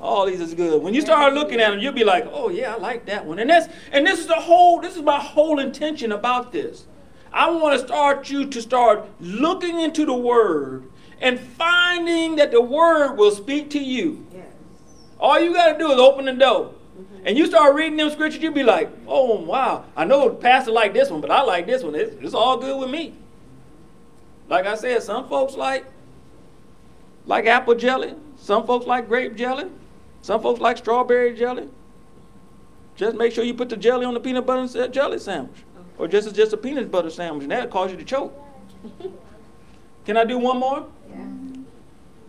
All 0.00 0.26
these 0.26 0.40
is 0.40 0.54
good. 0.54 0.80
When 0.80 0.94
you 0.94 1.00
start 1.00 1.34
looking 1.34 1.58
at 1.58 1.70
them, 1.70 1.80
you'll 1.80 1.92
be 1.92 2.04
like, 2.04 2.26
"Oh 2.30 2.50
yeah, 2.50 2.74
I 2.74 2.78
like 2.78 3.06
that 3.06 3.26
one." 3.26 3.38
And 3.38 3.50
that's 3.50 3.72
and 3.92 4.06
this 4.06 4.20
is 4.20 4.26
the 4.26 4.34
whole. 4.34 4.80
This 4.80 4.96
is 4.96 5.02
my 5.02 5.18
whole 5.18 5.58
intention 5.58 6.12
about 6.12 6.52
this. 6.52 6.86
I 7.32 7.50
want 7.50 7.78
to 7.78 7.86
start 7.86 8.30
you 8.30 8.46
to 8.46 8.62
start 8.62 9.06
looking 9.20 9.80
into 9.80 10.04
the 10.04 10.14
Word 10.14 10.84
and 11.20 11.38
finding 11.38 12.36
that 12.36 12.50
the 12.50 12.60
Word 12.60 13.16
will 13.16 13.30
speak 13.30 13.70
to 13.70 13.78
you. 13.78 14.26
Yes. 14.32 14.46
All 15.18 15.40
you 15.40 15.52
got 15.52 15.72
to 15.72 15.78
do 15.78 15.92
is 15.92 15.98
open 15.98 16.24
the 16.24 16.32
door 16.32 16.72
mm-hmm. 16.98 17.26
and 17.26 17.38
you 17.38 17.46
start 17.46 17.74
reading 17.74 17.96
them 17.96 18.10
scriptures, 18.10 18.42
you 18.42 18.50
be 18.50 18.62
like, 18.62 18.90
oh, 19.06 19.40
wow. 19.40 19.84
I 19.96 20.04
know 20.04 20.28
the 20.28 20.34
pastor 20.34 20.72
like 20.72 20.92
this 20.92 21.10
one, 21.10 21.20
but 21.20 21.30
I 21.30 21.42
like 21.42 21.66
this 21.66 21.82
one. 21.82 21.94
It's, 21.94 22.14
it's 22.22 22.34
all 22.34 22.58
good 22.58 22.78
with 22.80 22.90
me. 22.90 23.14
Like 24.48 24.66
I 24.66 24.74
said, 24.74 25.02
some 25.02 25.28
folks 25.28 25.54
like 25.54 25.86
like 27.26 27.46
apple 27.46 27.76
jelly. 27.76 28.14
Some 28.36 28.66
folks 28.66 28.86
like 28.86 29.06
grape 29.06 29.36
jelly. 29.36 29.66
Some 30.22 30.42
folks 30.42 30.60
like 30.60 30.78
strawberry 30.78 31.36
jelly. 31.36 31.68
Just 32.96 33.16
make 33.16 33.32
sure 33.32 33.44
you 33.44 33.54
put 33.54 33.68
the 33.68 33.76
jelly 33.76 34.04
on 34.04 34.14
the 34.14 34.20
peanut 34.20 34.44
butter 34.44 34.82
and 34.82 34.92
jelly 34.92 35.18
sandwich. 35.18 35.64
Or 36.00 36.08
just 36.08 36.26
it's 36.26 36.34
just 36.34 36.54
a 36.54 36.56
peanut 36.56 36.90
butter 36.90 37.10
sandwich, 37.10 37.42
and 37.42 37.52
that'll 37.52 37.68
cause 37.68 37.90
you 37.90 37.98
to 37.98 38.04
choke. 38.04 38.34
Can 40.06 40.16
I 40.16 40.24
do 40.24 40.38
one 40.38 40.56
more? 40.56 40.86
Yeah. 41.10 41.16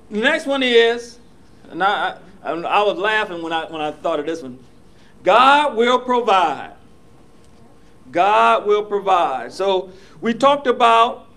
The 0.10 0.20
next 0.20 0.46
one 0.46 0.62
is, 0.62 1.20
and 1.70 1.82
I, 1.82 2.18
I, 2.44 2.52
I 2.52 2.84
was 2.84 2.98
laughing 2.98 3.42
when 3.42 3.54
I 3.54 3.72
when 3.72 3.82
I 3.82 3.92
thought 3.92 4.20
of 4.20 4.26
this 4.26 4.42
one. 4.42 4.60
God 5.24 5.78
will 5.78 6.00
provide. 6.00 6.74
God 8.12 8.66
will 8.66 8.84
provide. 8.84 9.54
So 9.54 9.90
we 10.20 10.34
talked 10.34 10.68
about 10.68 11.30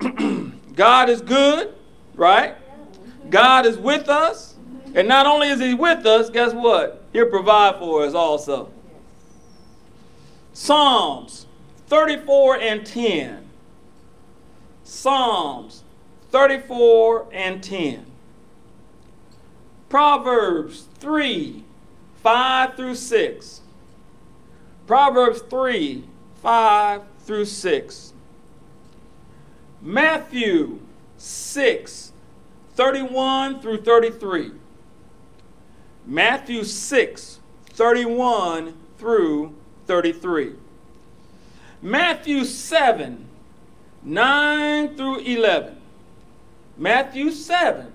God 0.74 1.08
is 1.08 1.22
good, 1.22 1.76
right? 2.16 2.56
God 3.30 3.66
is 3.66 3.78
with 3.78 4.08
us. 4.08 4.56
And 4.96 5.06
not 5.06 5.26
only 5.26 5.46
is 5.46 5.60
He 5.60 5.74
with 5.74 6.04
us, 6.06 6.28
guess 6.28 6.52
what? 6.52 7.04
He'll 7.12 7.30
provide 7.30 7.78
for 7.78 8.04
us 8.04 8.14
also. 8.14 8.72
Psalms 10.52 11.46
34 11.86 12.58
and 12.58 12.86
10. 12.86 13.48
Psalms 14.84 15.84
34 16.30 17.26
and 17.32 17.62
10. 17.62 18.06
Proverbs 19.88 20.86
3 20.98 21.64
5 22.22 22.76
through 22.76 22.94
6. 22.94 23.60
Proverbs 24.86 25.42
3 25.42 26.04
5 26.42 27.02
through 27.20 27.44
6. 27.44 28.12
Matthew 29.80 30.80
6 31.18 32.12
31 32.74 33.60
through 33.60 33.82
33. 33.82 34.52
Matthew 36.06 36.64
6 36.64 37.40
31 37.66 38.74
through 38.98 39.54
33. 39.86 40.54
Matthew 41.80 42.44
7 42.44 43.28
9 44.04 44.96
through 44.96 45.18
11. 45.18 45.76
Matthew 46.76 47.30
7 47.30 47.92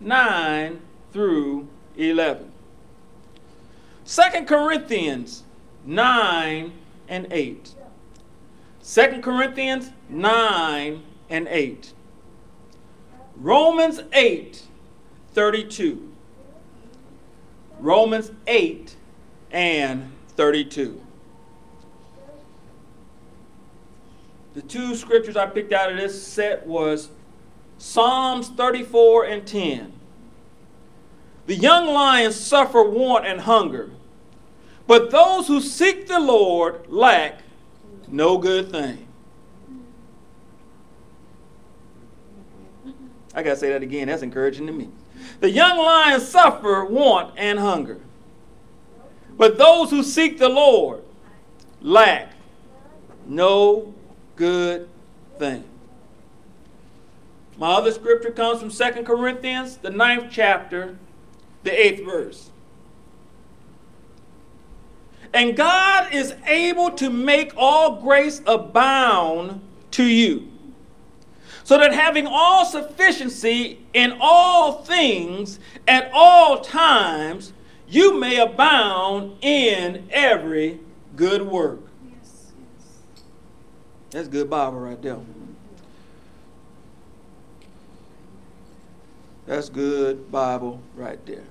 9 0.00 0.80
through 1.12 1.68
11. 1.96 2.52
2 4.06 4.22
Corinthians 4.44 5.42
9 5.84 6.72
and 7.08 7.26
8. 7.30 7.74
2 8.84 9.20
Corinthians 9.20 9.90
9 10.08 11.02
and 11.30 11.48
8. 11.48 11.92
Romans 13.36 14.00
8, 14.12 14.62
32. 15.32 16.12
Romans 17.80 18.30
8 18.46 18.96
and 19.50 20.10
32. 20.28 21.05
The 24.56 24.62
two 24.62 24.94
scriptures 24.94 25.36
I 25.36 25.44
picked 25.44 25.74
out 25.74 25.92
of 25.92 25.98
this 25.98 26.26
set 26.26 26.66
was 26.66 27.10
Psalms 27.76 28.48
34 28.48 29.26
and 29.26 29.46
10. 29.46 29.92
The 31.44 31.54
young 31.54 31.88
lions 31.88 32.36
suffer 32.36 32.82
want 32.82 33.26
and 33.26 33.42
hunger, 33.42 33.90
but 34.86 35.10
those 35.10 35.46
who 35.46 35.60
seek 35.60 36.08
the 36.08 36.18
Lord 36.18 36.86
lack 36.88 37.42
no 38.08 38.38
good 38.38 38.70
thing. 38.70 39.06
I 43.34 43.42
got 43.42 43.50
to 43.50 43.56
say 43.56 43.68
that 43.68 43.82
again. 43.82 44.08
That's 44.08 44.22
encouraging 44.22 44.66
to 44.68 44.72
me. 44.72 44.88
The 45.40 45.50
young 45.50 45.76
lions 45.76 46.26
suffer 46.26 46.82
want 46.82 47.34
and 47.36 47.58
hunger, 47.58 48.00
but 49.36 49.58
those 49.58 49.90
who 49.90 50.02
seek 50.02 50.38
the 50.38 50.48
Lord 50.48 51.02
lack 51.82 52.32
no 53.26 53.92
good 54.36 54.88
thing. 55.38 55.64
My 57.58 57.72
other 57.72 57.90
scripture 57.90 58.30
comes 58.30 58.60
from 58.60 58.70
2 58.94 59.02
Corinthians, 59.02 59.78
the 59.78 59.90
ninth 59.90 60.26
chapter, 60.30 60.96
the 61.62 61.72
eighth 61.72 62.04
verse. 62.04 62.50
And 65.32 65.56
God 65.56 66.14
is 66.14 66.34
able 66.46 66.90
to 66.92 67.10
make 67.10 67.52
all 67.56 68.00
grace 68.00 68.40
abound 68.46 69.60
to 69.92 70.04
you, 70.04 70.48
so 71.64 71.78
that 71.78 71.92
having 71.92 72.26
all 72.26 72.64
sufficiency 72.64 73.80
in 73.92 74.16
all 74.20 74.82
things 74.82 75.58
at 75.88 76.10
all 76.12 76.60
times, 76.60 77.52
you 77.88 78.18
may 78.18 78.38
abound 78.38 79.38
in 79.42 80.06
every 80.10 80.78
good 81.16 81.42
work. 81.42 81.80
That's 84.16 84.28
good 84.28 84.48
Bible 84.48 84.78
right 84.78 85.02
there. 85.02 85.18
That's 89.44 89.68
good 89.68 90.32
Bible 90.32 90.80
right 90.94 91.18
there. 91.26 91.44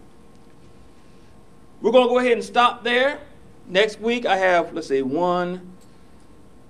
We're 1.79 1.91
going 1.91 2.05
to 2.05 2.09
go 2.09 2.17
ahead 2.17 2.31
and 2.31 2.43
stop 2.43 2.83
there. 2.83 3.19
Next 3.67 4.01
week, 4.01 4.25
I 4.25 4.37
have, 4.37 4.73
let's 4.73 4.87
see, 4.87 5.03
one, 5.03 5.73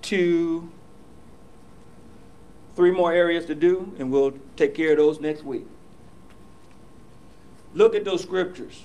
two, 0.01 0.69
three 2.75 2.91
more 2.91 3.13
areas 3.13 3.45
to 3.45 3.55
do, 3.55 3.95
and 3.97 4.11
we'll 4.11 4.33
take 4.57 4.75
care 4.75 4.91
of 4.91 4.97
those 4.97 5.21
next 5.21 5.45
week. 5.45 5.65
Look 7.73 7.95
at 7.95 8.03
those 8.03 8.21
scriptures. 8.21 8.83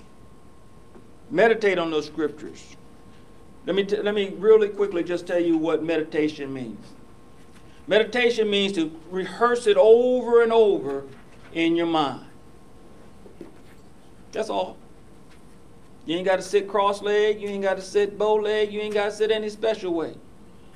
Meditate 1.28 1.76
on 1.76 1.90
those 1.90 2.06
scriptures. 2.06 2.76
Let 3.66 3.74
me, 3.74 3.82
let 3.82 4.14
me 4.14 4.28
really 4.38 4.68
quickly 4.68 5.02
just 5.02 5.26
tell 5.26 5.40
you 5.40 5.58
what 5.58 5.82
meditation 5.82 6.54
means. 6.54 6.86
Meditation 7.90 8.48
means 8.48 8.72
to 8.74 8.96
rehearse 9.10 9.66
it 9.66 9.76
over 9.76 10.44
and 10.44 10.52
over 10.52 11.02
in 11.52 11.74
your 11.74 11.88
mind. 11.88 12.24
That's 14.30 14.48
all. 14.48 14.76
You 16.06 16.16
ain't 16.16 16.24
got 16.24 16.36
to 16.36 16.42
sit 16.42 16.68
cross 16.68 17.02
legged. 17.02 17.42
You 17.42 17.48
ain't 17.48 17.64
got 17.64 17.78
to 17.78 17.82
sit 17.82 18.16
bow 18.16 18.34
legged. 18.34 18.72
You 18.72 18.80
ain't 18.80 18.94
got 18.94 19.06
to 19.06 19.10
sit 19.10 19.32
any 19.32 19.48
special 19.48 19.92
way. 19.92 20.14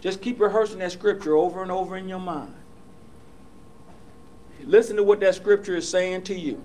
Just 0.01 0.21
keep 0.23 0.41
rehearsing 0.41 0.81
that 0.81 0.91
scripture 0.91 1.37
over 1.37 1.63
and 1.63 1.71
over 1.71 1.97
in 1.97 2.09
your 2.09 2.19
mind. 2.19 2.53
Listen 4.65 4.97
to 4.97 5.05
what 5.05 5.21
that 5.21 5.37
scripture 5.37 5.77
is 5.77 5.89
saying 5.89 6.25
to 6.25 6.35
you. 6.35 6.65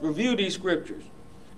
Review 0.00 0.36
these 0.36 0.54
scriptures. 0.54 1.04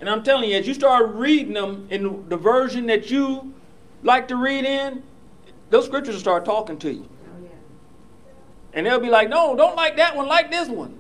And 0.01 0.11
I'm 0.11 0.25
telling 0.25 0.51
you, 0.51 0.57
as 0.57 0.67
you 0.67 0.75
start 0.75 1.15
reading 1.15 1.55
them 1.55 1.87
in 1.89 2.29
the 2.29 2.37
version 2.37 2.87
that 2.87 3.13
you 3.13 3.55
like 4.03 4.27
to 4.27 4.35
read 4.35 4.65
in, 4.65 5.05
those 5.71 5.87
scriptures 5.87 6.17
will 6.17 6.21
start 6.21 6.45
talking 6.45 6.79
to 6.81 6.93
you. 6.93 7.09
And 8.77 8.85
they'll 8.85 9.01
be 9.01 9.09
like, 9.09 9.31
no, 9.31 9.57
don't 9.57 9.75
like 9.75 9.97
that 9.97 10.15
one, 10.15 10.29
like 10.29 10.51
this 10.51 10.69
one. 10.69 10.99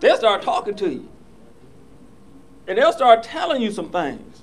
They'll 0.00 0.16
start 0.16 0.40
talking 0.40 0.74
to 0.76 0.88
you. 0.88 1.08
And 2.66 2.78
they'll 2.78 2.92
start 2.92 3.22
telling 3.22 3.60
you 3.60 3.70
some 3.70 3.90
things. 3.90 4.40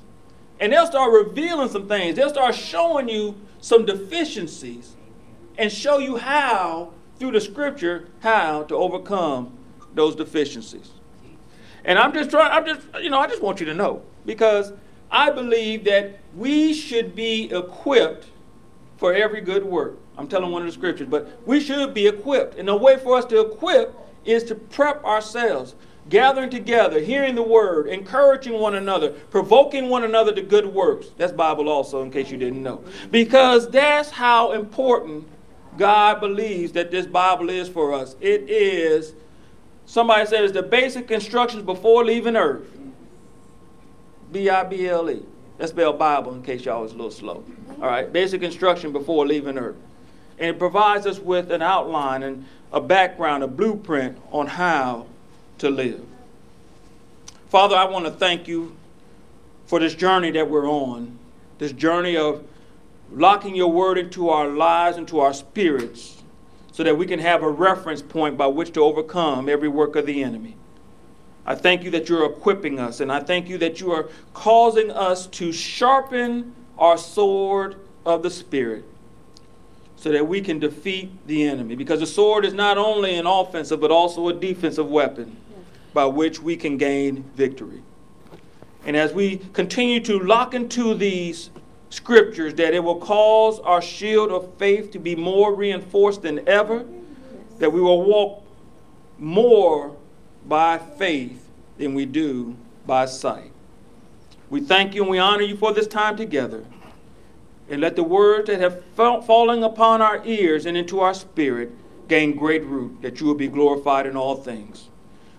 And 0.59 0.71
they'll 0.71 0.85
start 0.85 1.11
revealing 1.11 1.69
some 1.69 1.87
things. 1.87 2.15
They'll 2.15 2.29
start 2.29 2.53
showing 2.53 3.09
you 3.09 3.35
some 3.59 3.85
deficiencies 3.85 4.95
and 5.57 5.71
show 5.71 5.97
you 5.97 6.17
how, 6.17 6.93
through 7.17 7.31
the 7.31 7.41
scripture, 7.41 8.07
how 8.19 8.63
to 8.63 8.75
overcome 8.75 9.57
those 9.95 10.15
deficiencies. 10.15 10.91
And 11.83 11.97
I'm 11.97 12.13
just 12.13 12.29
trying, 12.29 12.51
I'm 12.51 12.65
just, 12.65 12.81
you 13.01 13.09
know, 13.09 13.19
I 13.19 13.25
just 13.27 13.41
want 13.41 13.59
you 13.59 13.65
to 13.65 13.73
know 13.73 14.03
because 14.27 14.73
I 15.09 15.31
believe 15.31 15.85
that 15.85 16.19
we 16.35 16.73
should 16.73 17.15
be 17.15 17.51
equipped 17.51 18.27
for 18.97 19.11
every 19.11 19.41
good 19.41 19.65
work. 19.65 19.97
I'm 20.19 20.27
telling 20.27 20.51
one 20.51 20.63
of 20.63 20.67
the 20.67 20.73
scriptures, 20.73 21.07
but 21.09 21.39
we 21.47 21.61
should 21.61 21.93
be 21.93 22.05
equipped. 22.05 22.55
And 22.59 22.67
the 22.67 22.75
way 22.75 22.97
for 22.97 23.15
us 23.17 23.23
to 23.25 23.39
equip 23.39 23.95
is 24.25 24.43
to 24.43 24.55
prep 24.55 25.01
ourselves 25.05 25.75
gathering 26.09 26.49
together, 26.49 26.99
hearing 26.99 27.35
the 27.35 27.41
word, 27.41 27.87
encouraging 27.87 28.59
one 28.59 28.75
another, 28.75 29.11
provoking 29.11 29.87
one 29.87 30.03
another 30.03 30.33
to 30.33 30.41
good 30.41 30.65
works. 30.65 31.07
That's 31.15 31.31
Bible 31.31 31.69
also, 31.69 32.01
in 32.01 32.11
case 32.11 32.29
you 32.29 32.37
didn't 32.37 32.61
know. 32.61 32.83
Because 33.11 33.69
that's 33.69 34.09
how 34.09 34.51
important 34.51 35.25
God 35.77 36.19
believes 36.19 36.73
that 36.73 36.91
this 36.91 37.05
Bible 37.05 37.49
is 37.49 37.69
for 37.69 37.93
us. 37.93 38.17
It 38.19 38.49
is, 38.49 39.13
somebody 39.85 40.25
says, 40.25 40.51
the 40.51 40.63
basic 40.63 41.11
instructions 41.11 41.63
before 41.63 42.03
leaving 42.03 42.35
earth. 42.35 42.67
B 44.33 44.49
I 44.49 44.65
B 44.65 44.85
L 44.89 45.09
E. 45.09 45.23
That's 45.57 45.71
spelled 45.71 45.97
Bible 45.97 46.33
in 46.33 46.43
case 46.43 46.65
y'all 46.65 46.81
was 46.81 46.91
a 46.91 46.95
little 46.95 47.09
slow. 47.09 47.45
All 47.81 47.87
right, 47.87 48.11
basic 48.11 48.43
instruction 48.43 48.91
before 48.91 49.25
leaving 49.25 49.57
earth. 49.57 49.77
And 50.39 50.49
it 50.49 50.59
provides 50.59 51.05
us 51.05 51.19
with 51.19 51.51
an 51.51 51.61
outline 51.61 52.23
and 52.23 52.45
a 52.71 52.79
background, 52.79 53.43
a 53.43 53.47
blueprint 53.47 54.17
on 54.31 54.47
how 54.47 55.07
to 55.57 55.69
live. 55.69 56.05
Father, 57.49 57.75
I 57.75 57.85
want 57.85 58.05
to 58.05 58.11
thank 58.11 58.47
you 58.47 58.75
for 59.65 59.79
this 59.79 59.95
journey 59.95 60.31
that 60.31 60.49
we're 60.49 60.69
on, 60.69 61.17
this 61.57 61.73
journey 61.73 62.15
of 62.15 62.47
locking 63.11 63.55
your 63.55 63.71
word 63.71 63.97
into 63.97 64.29
our 64.29 64.47
lives, 64.47 64.97
into 64.97 65.19
our 65.19 65.33
spirits, 65.33 66.23
so 66.71 66.83
that 66.83 66.97
we 66.97 67.05
can 67.05 67.19
have 67.19 67.43
a 67.43 67.49
reference 67.49 68.01
point 68.01 68.37
by 68.37 68.47
which 68.47 68.71
to 68.73 68.81
overcome 68.81 69.49
every 69.49 69.67
work 69.67 69.95
of 69.95 70.05
the 70.05 70.23
enemy. 70.23 70.55
I 71.45 71.55
thank 71.55 71.83
you 71.83 71.91
that 71.91 72.07
you're 72.07 72.25
equipping 72.25 72.79
us, 72.79 72.99
and 72.99 73.11
I 73.11 73.19
thank 73.19 73.49
you 73.49 73.57
that 73.57 73.81
you 73.81 73.91
are 73.91 74.07
causing 74.33 74.91
us 74.91 75.27
to 75.27 75.51
sharpen 75.51 76.53
our 76.77 76.97
sword 76.97 77.75
of 78.05 78.23
the 78.23 78.29
Spirit 78.29 78.85
so 79.99 80.11
that 80.13 80.25
we 80.25 80.39
can 80.39 80.59
defeat 80.59 81.11
the 81.27 81.43
enemy. 81.43 81.75
Because 81.75 81.99
the 81.99 82.07
sword 82.07 82.45
is 82.45 82.53
not 82.53 82.77
only 82.77 83.15
an 83.15 83.27
offensive, 83.27 83.81
but 83.81 83.91
also 83.91 84.29
a 84.29 84.33
defensive 84.33 84.89
weapon 84.89 85.35
by 85.93 86.05
which 86.05 86.41
we 86.41 86.55
can 86.55 86.77
gain 86.77 87.23
victory. 87.35 87.83
And 88.85 88.95
as 88.95 89.11
we 89.11 89.37
continue 89.51 89.99
to 90.01 90.19
lock 90.19 90.53
into 90.53 90.93
these 90.93 91.49
scriptures, 91.89 92.53
that 92.53 92.73
it 92.73 92.81
will 92.81 92.99
cause 92.99 93.59
our 93.59 93.81
shield 93.81 94.31
of 94.31 94.53
faith 94.57 94.91
to 94.91 94.99
be 94.99 95.15
more 95.15 95.53
reinforced 95.53 96.21
than 96.21 96.47
ever, 96.47 96.85
that 97.57 97.73
we 97.73 97.81
will 97.81 98.01
walk 98.03 98.45
more 99.17 99.97
by 100.45 100.77
faith 100.77 101.45
than 101.77 101.93
we 101.93 102.05
do 102.05 102.55
by 102.85 103.05
sight. 103.05 103.51
We 104.49 104.61
thank 104.61 104.95
you 104.95 105.01
and 105.01 105.11
we 105.11 105.19
honor 105.19 105.43
you 105.43 105.57
for 105.57 105.73
this 105.73 105.87
time 105.87 106.15
together. 106.15 106.63
And 107.69 107.81
let 107.81 107.95
the 107.95 108.03
words 108.03 108.47
that 108.47 108.59
have 108.59 108.83
fallen 108.95 109.63
upon 109.63 110.01
our 110.01 110.25
ears 110.25 110.65
and 110.65 110.75
into 110.75 110.99
our 110.99 111.13
spirit 111.13 111.71
gain 112.07 112.35
great 112.35 112.65
root, 112.65 113.01
that 113.01 113.19
you 113.19 113.27
will 113.27 113.35
be 113.35 113.47
glorified 113.47 114.07
in 114.07 114.17
all 114.17 114.35
things. 114.35 114.89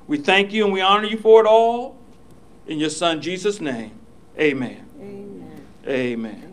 We 0.07 0.19
thank 0.19 0.53
you 0.53 0.65
and 0.65 0.73
we 0.73 0.81
honor 0.81 1.07
you 1.07 1.19
for 1.19 1.41
it 1.41 1.47
all. 1.47 1.99
In 2.67 2.79
your 2.79 2.91
Son 2.91 3.21
Jesus' 3.21 3.61
name, 3.61 3.93
amen. 4.39 4.87
Amen. 5.01 5.67
Amen. 5.87 6.50